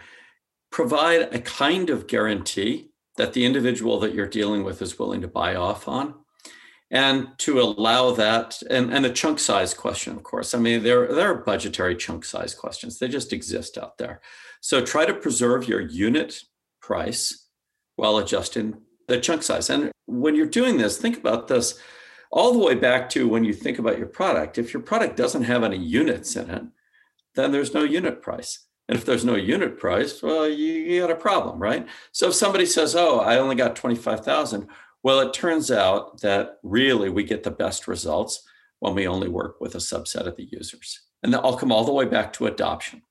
provide 0.71 1.33
a 1.35 1.39
kind 1.39 1.91
of 1.91 2.07
guarantee 2.07 2.91
that 3.17 3.33
the 3.33 3.45
individual 3.45 4.01
that 4.01 4.15
you're 4.15 4.27
dealing 4.27 4.65
with 4.65 4.83
is 4.83 4.99
willing 4.99 5.21
to 5.21 5.29
buy 5.29 5.55
off 5.55 5.87
on 5.87 6.15
and 6.91 7.29
to 7.39 7.61
allow 7.61 8.13
that 8.13 8.63
and, 8.71 8.93
and 8.93 9.07
a 9.07 9.11
chunk 9.11 9.39
size 9.39 9.75
question 9.75 10.17
of 10.17 10.23
course. 10.23 10.55
I 10.55 10.59
mean 10.59 10.83
there, 10.83 11.13
there 11.13 11.31
are 11.31 11.35
budgetary 11.35 11.97
chunk 11.97 12.25
size 12.25 12.55
questions. 12.55 12.99
They 12.99 13.09
just 13.09 13.33
exist 13.33 13.79
out 13.79 13.99
there. 13.99 14.21
So 14.61 14.85
try 14.85 15.07
to 15.07 15.15
preserve 15.15 15.69
your 15.69 15.81
unit 15.81 16.41
price 16.81 17.49
while 17.97 18.19
adjusting 18.19 18.81
the 19.09 19.21
chunk 19.21 19.43
size. 19.43 19.71
And 19.71 19.93
when 20.07 20.35
you're 20.35 20.47
doing 20.47 20.79
this 20.79 20.99
think 20.99 21.19
about 21.19 21.49
this 21.49 21.79
all 22.31 22.53
the 22.53 22.59
way 22.59 22.75
back 22.75 23.09
to 23.11 23.29
when 23.29 23.45
you 23.45 23.53
think 23.53 23.79
about 23.79 23.99
your 23.99 24.09
product. 24.09 24.59
If 24.59 24.75
your 24.75 24.83
product 24.83 25.17
doesn't 25.17 25.45
have 25.45 25.65
any 25.65 25.79
units 25.79 26.37
in 26.37 26.51
it 26.51 26.65
then 27.35 27.51
there's 27.51 27.75
no 27.75 27.83
unit 27.83 28.23
price. 28.23 28.67
And 28.89 28.97
if 28.97 29.05
there's 29.05 29.25
no 29.25 29.35
unit 29.35 29.79
price 29.79 30.23
well 30.23 30.47
you, 30.49 30.73
you 30.73 31.01
got 31.01 31.11
a 31.11 31.17
problem 31.17 31.59
right? 31.59 31.89
So 32.13 32.29
if 32.29 32.35
somebody 32.35 32.67
says 32.67 32.95
oh 32.95 33.21
i 33.21 33.39
only 33.39 33.57
got 33.57 33.75
25000 33.75 34.69
well, 35.05 35.21
it 35.21 35.35
turns 35.35 35.71
out 35.71 36.23
that 36.23 36.59
really 36.63 37.11
we 37.11 37.25
get 37.25 37.43
the 37.43 37.51
best 37.51 37.87
results 37.87 38.43
when 38.81 38.95
we 38.95 39.07
only 39.07 39.29
work 39.29 39.61
with 39.61 39.75
a 39.75 39.79
subset 39.79 40.27
of 40.27 40.37
the 40.37 40.49
users. 40.51 41.03
And 41.23 41.37
I'll 41.37 41.59
come 41.59 41.71
all 41.71 41.85
the 41.85 41.93
way 41.93 42.07
back 42.07 42.33
to 42.35 42.47
adoption. 42.47 43.03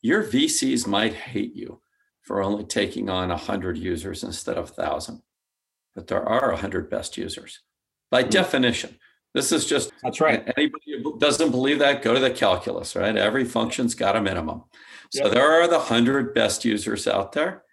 Your 0.00 0.24
VCs 0.24 0.86
might 0.86 1.12
hate 1.12 1.54
you 1.54 1.82
for 2.22 2.42
only 2.42 2.64
taking 2.64 3.10
on 3.10 3.28
100 3.28 3.76
users 3.76 4.24
instead 4.24 4.56
of 4.56 4.70
1,000, 4.70 5.22
but 5.94 6.06
there 6.06 6.26
are 6.26 6.50
100 6.52 6.88
best 6.88 7.18
users 7.18 7.60
by 8.10 8.22
mm-hmm. 8.22 8.30
definition. 8.30 8.98
This 9.34 9.52
is 9.52 9.66
just 9.66 9.92
that's 10.02 10.22
right. 10.22 10.42
Anybody 10.56 11.02
who 11.02 11.18
doesn't 11.18 11.50
believe 11.50 11.78
that, 11.80 12.02
go 12.02 12.14
to 12.14 12.20
the 12.20 12.30
calculus, 12.30 12.96
right? 12.96 13.14
Every 13.14 13.44
function's 13.44 13.94
got 13.94 14.16
a 14.16 14.22
minimum. 14.22 14.64
So 15.10 15.24
yep. 15.24 15.34
there 15.34 15.50
are 15.50 15.68
the 15.68 15.76
100 15.76 16.34
best 16.34 16.64
users 16.64 17.06
out 17.06 17.32
there. 17.32 17.64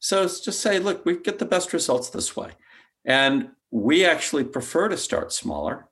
So 0.00 0.24
it's 0.24 0.40
just 0.40 0.60
say, 0.60 0.80
look, 0.80 1.06
we 1.06 1.16
get 1.18 1.38
the 1.38 1.44
best 1.44 1.72
results 1.72 2.10
this 2.10 2.36
way. 2.36 2.50
And 3.04 3.50
we 3.70 4.04
actually 4.04 4.44
prefer 4.44 4.88
to 4.88 4.96
start 4.96 5.32
smaller 5.32 5.88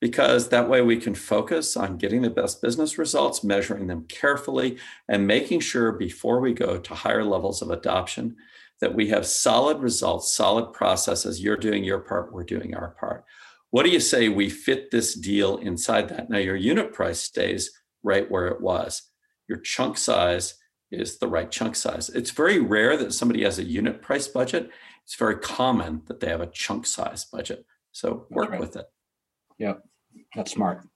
because 0.00 0.48
that 0.48 0.68
way 0.68 0.82
we 0.82 0.96
can 0.96 1.14
focus 1.14 1.76
on 1.76 1.96
getting 1.96 2.22
the 2.22 2.30
best 2.30 2.60
business 2.60 2.98
results, 2.98 3.44
measuring 3.44 3.86
them 3.86 4.04
carefully, 4.08 4.76
and 5.08 5.26
making 5.26 5.60
sure 5.60 5.92
before 5.92 6.40
we 6.40 6.52
go 6.52 6.76
to 6.78 6.94
higher 6.94 7.24
levels 7.24 7.62
of 7.62 7.70
adoption 7.70 8.34
that 8.80 8.94
we 8.96 9.08
have 9.08 9.24
solid 9.24 9.78
results, 9.78 10.32
solid 10.32 10.72
processes. 10.72 11.40
You're 11.40 11.56
doing 11.56 11.84
your 11.84 12.00
part, 12.00 12.32
we're 12.32 12.42
doing 12.42 12.74
our 12.74 12.96
part. 12.98 13.24
What 13.70 13.84
do 13.84 13.90
you 13.90 14.00
say 14.00 14.28
we 14.28 14.50
fit 14.50 14.90
this 14.90 15.14
deal 15.14 15.58
inside 15.58 16.08
that? 16.08 16.28
Now, 16.28 16.38
your 16.38 16.56
unit 16.56 16.92
price 16.92 17.20
stays 17.20 17.70
right 18.02 18.28
where 18.28 18.48
it 18.48 18.60
was. 18.60 19.02
Your 19.48 19.58
chunk 19.58 19.96
size 19.96 20.54
is 20.90 21.18
the 21.18 21.28
right 21.28 21.50
chunk 21.50 21.76
size. 21.76 22.08
It's 22.10 22.32
very 22.32 22.58
rare 22.58 22.96
that 22.96 23.14
somebody 23.14 23.44
has 23.44 23.60
a 23.60 23.64
unit 23.64 24.02
price 24.02 24.26
budget 24.26 24.70
it's 25.04 25.16
very 25.16 25.36
common 25.36 26.02
that 26.06 26.20
they 26.20 26.28
have 26.28 26.40
a 26.40 26.46
chunk 26.46 26.86
size 26.86 27.24
budget. 27.24 27.66
So 27.92 28.26
work 28.30 28.50
right. 28.50 28.60
with 28.60 28.76
it. 28.76 28.86
Yeah, 29.58 29.74
that's 30.34 30.52
smart. 30.52 30.86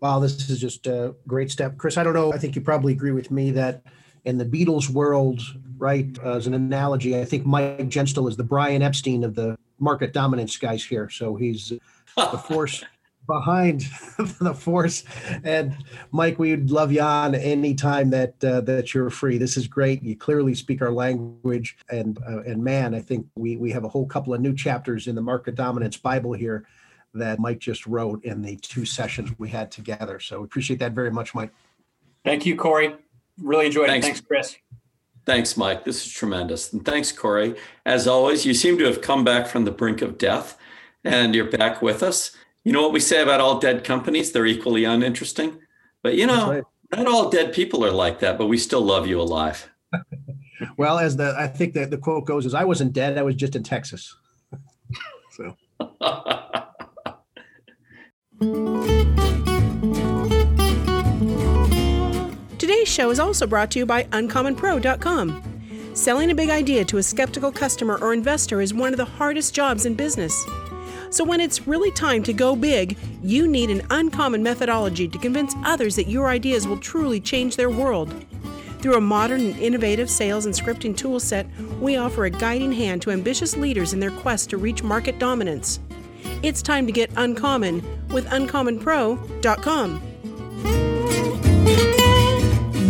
Wow, 0.00 0.20
this 0.20 0.48
is 0.48 0.60
just 0.60 0.86
a 0.86 1.14
great 1.26 1.50
step. 1.50 1.76
Chris, 1.76 1.96
I 1.96 2.04
don't 2.04 2.14
know. 2.14 2.32
I 2.32 2.38
think 2.38 2.54
you 2.54 2.62
probably 2.62 2.92
agree 2.92 3.10
with 3.10 3.30
me 3.30 3.50
that 3.52 3.82
in 4.24 4.38
the 4.38 4.44
Beatles 4.44 4.88
world, 4.90 5.40
right, 5.76 6.06
uh, 6.24 6.36
as 6.36 6.46
an 6.46 6.54
analogy, 6.54 7.18
I 7.18 7.24
think 7.24 7.46
Mike 7.46 7.78
Genstell 7.88 8.28
is 8.28 8.36
the 8.36 8.44
Brian 8.44 8.82
Epstein 8.82 9.24
of 9.24 9.34
the 9.34 9.56
market 9.78 10.12
dominance 10.12 10.56
guys 10.56 10.84
here. 10.84 11.08
So 11.08 11.34
he's 11.34 11.72
the 12.16 12.38
force 12.38 12.84
behind 13.28 13.82
the 14.40 14.52
force. 14.52 15.04
And 15.44 15.76
Mike, 16.10 16.40
we'd 16.40 16.70
love 16.70 16.90
you 16.90 17.02
on 17.02 17.36
anytime 17.36 18.10
that 18.10 18.42
uh, 18.42 18.62
that 18.62 18.92
you're 18.92 19.10
free. 19.10 19.38
This 19.38 19.56
is 19.56 19.68
great. 19.68 20.02
You 20.02 20.16
clearly 20.16 20.56
speak 20.56 20.82
our 20.82 20.90
language, 20.90 21.78
and 21.88 22.18
uh, 22.28 22.42
and 22.42 22.64
man, 22.64 22.94
I 22.94 23.00
think 23.00 23.28
we 23.36 23.56
we 23.56 23.70
have 23.70 23.84
a 23.84 23.88
whole 23.88 24.06
couple 24.06 24.34
of 24.34 24.40
new 24.40 24.54
chapters 24.54 25.06
in 25.06 25.14
the 25.14 25.22
Market 25.22 25.54
Dominance 25.54 25.96
Bible 25.96 26.32
here 26.32 26.66
that 27.14 27.38
Mike 27.38 27.60
just 27.60 27.86
wrote 27.86 28.24
in 28.24 28.42
the 28.42 28.56
two 28.56 28.84
sessions 28.84 29.30
we 29.38 29.48
had 29.48 29.70
together. 29.70 30.18
So 30.18 30.40
we 30.40 30.44
appreciate 30.44 30.80
that 30.80 30.92
very 30.92 31.10
much, 31.10 31.34
Mike. 31.34 31.52
Thank 32.24 32.44
you, 32.44 32.56
Corey. 32.56 32.96
Really 33.40 33.66
enjoyed 33.66 33.88
thanks. 33.88 34.06
it. 34.06 34.10
Thanks, 34.10 34.26
Chris. 34.26 34.56
Thanks, 35.24 35.56
Mike. 35.56 35.84
This 35.84 36.06
is 36.06 36.12
tremendous. 36.12 36.72
And 36.72 36.84
thanks, 36.84 37.12
Corey. 37.12 37.54
As 37.84 38.06
always, 38.06 38.46
you 38.46 38.54
seem 38.54 38.78
to 38.78 38.84
have 38.84 39.02
come 39.02 39.24
back 39.24 39.46
from 39.46 39.64
the 39.64 39.70
brink 39.70 40.02
of 40.02 40.18
death 40.18 40.58
and 41.04 41.34
you're 41.34 41.50
back 41.50 41.82
with 41.82 42.02
us. 42.02 42.36
You 42.68 42.74
know 42.74 42.82
what 42.82 42.92
we 42.92 43.00
say 43.00 43.22
about 43.22 43.40
all 43.40 43.58
dead 43.58 43.82
companies? 43.82 44.30
They're 44.30 44.44
equally 44.44 44.84
uninteresting. 44.84 45.58
But 46.02 46.16
you 46.16 46.26
know, 46.26 46.50
right. 46.50 46.64
not 46.94 47.06
all 47.06 47.30
dead 47.30 47.54
people 47.54 47.82
are 47.82 47.90
like 47.90 48.18
that, 48.18 48.36
but 48.36 48.48
we 48.48 48.58
still 48.58 48.82
love 48.82 49.06
you 49.06 49.18
alive. 49.18 49.70
well, 50.76 50.98
as 50.98 51.16
the 51.16 51.34
I 51.38 51.46
think 51.46 51.72
that 51.72 51.88
the 51.88 51.96
quote 51.96 52.26
goes 52.26 52.44
is 52.44 52.52
I 52.52 52.64
wasn't 52.64 52.92
dead, 52.92 53.16
I 53.16 53.22
was 53.22 53.36
just 53.36 53.56
in 53.56 53.62
Texas. 53.62 54.14
so 55.30 55.56
Today's 62.58 62.88
show 62.88 63.10
is 63.10 63.18
also 63.18 63.46
brought 63.46 63.70
to 63.70 63.78
you 63.78 63.86
by 63.86 64.04
uncommonpro.com. 64.04 65.42
Selling 65.94 66.30
a 66.30 66.34
big 66.34 66.50
idea 66.50 66.84
to 66.84 66.98
a 66.98 67.02
skeptical 67.02 67.50
customer 67.50 67.96
or 68.02 68.12
investor 68.12 68.60
is 68.60 68.74
one 68.74 68.92
of 68.92 68.98
the 68.98 69.06
hardest 69.06 69.54
jobs 69.54 69.86
in 69.86 69.94
business. 69.94 70.44
So, 71.10 71.24
when 71.24 71.40
it's 71.40 71.66
really 71.66 71.90
time 71.90 72.22
to 72.24 72.32
go 72.32 72.54
big, 72.54 72.96
you 73.22 73.48
need 73.48 73.70
an 73.70 73.82
uncommon 73.90 74.42
methodology 74.42 75.08
to 75.08 75.18
convince 75.18 75.54
others 75.64 75.96
that 75.96 76.08
your 76.08 76.28
ideas 76.28 76.68
will 76.68 76.76
truly 76.76 77.20
change 77.20 77.56
their 77.56 77.70
world. 77.70 78.12
Through 78.80 78.96
a 78.96 79.00
modern 79.00 79.40
and 79.40 79.58
innovative 79.58 80.08
sales 80.08 80.46
and 80.46 80.54
scripting 80.54 80.94
toolset, 80.94 81.48
we 81.80 81.96
offer 81.96 82.26
a 82.26 82.30
guiding 82.30 82.72
hand 82.72 83.02
to 83.02 83.10
ambitious 83.10 83.56
leaders 83.56 83.92
in 83.92 84.00
their 84.00 84.10
quest 84.10 84.50
to 84.50 84.58
reach 84.58 84.82
market 84.82 85.18
dominance. 85.18 85.80
It's 86.42 86.62
time 86.62 86.86
to 86.86 86.92
get 86.92 87.10
uncommon 87.16 87.82
with 88.08 88.26
uncommonpro.com. 88.26 90.02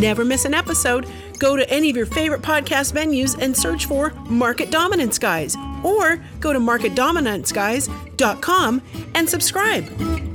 Never 0.01 0.25
miss 0.25 0.45
an 0.45 0.55
episode. 0.55 1.07
Go 1.39 1.57
to 1.57 1.69
any 1.71 1.89
of 1.89 1.97
your 1.97 2.07
favorite 2.07 2.43
podcast 2.43 2.93
venues 2.93 3.41
and 3.41 3.57
search 3.57 3.87
for 3.87 4.11
Market 4.29 4.71
Dominance 4.71 5.19
Guys 5.19 5.57
or 5.85 6.21
go 6.41 6.53
to 6.53 6.59
marketdominanceguys.com 6.59 8.83
and 9.15 9.29
subscribe. 9.29 10.28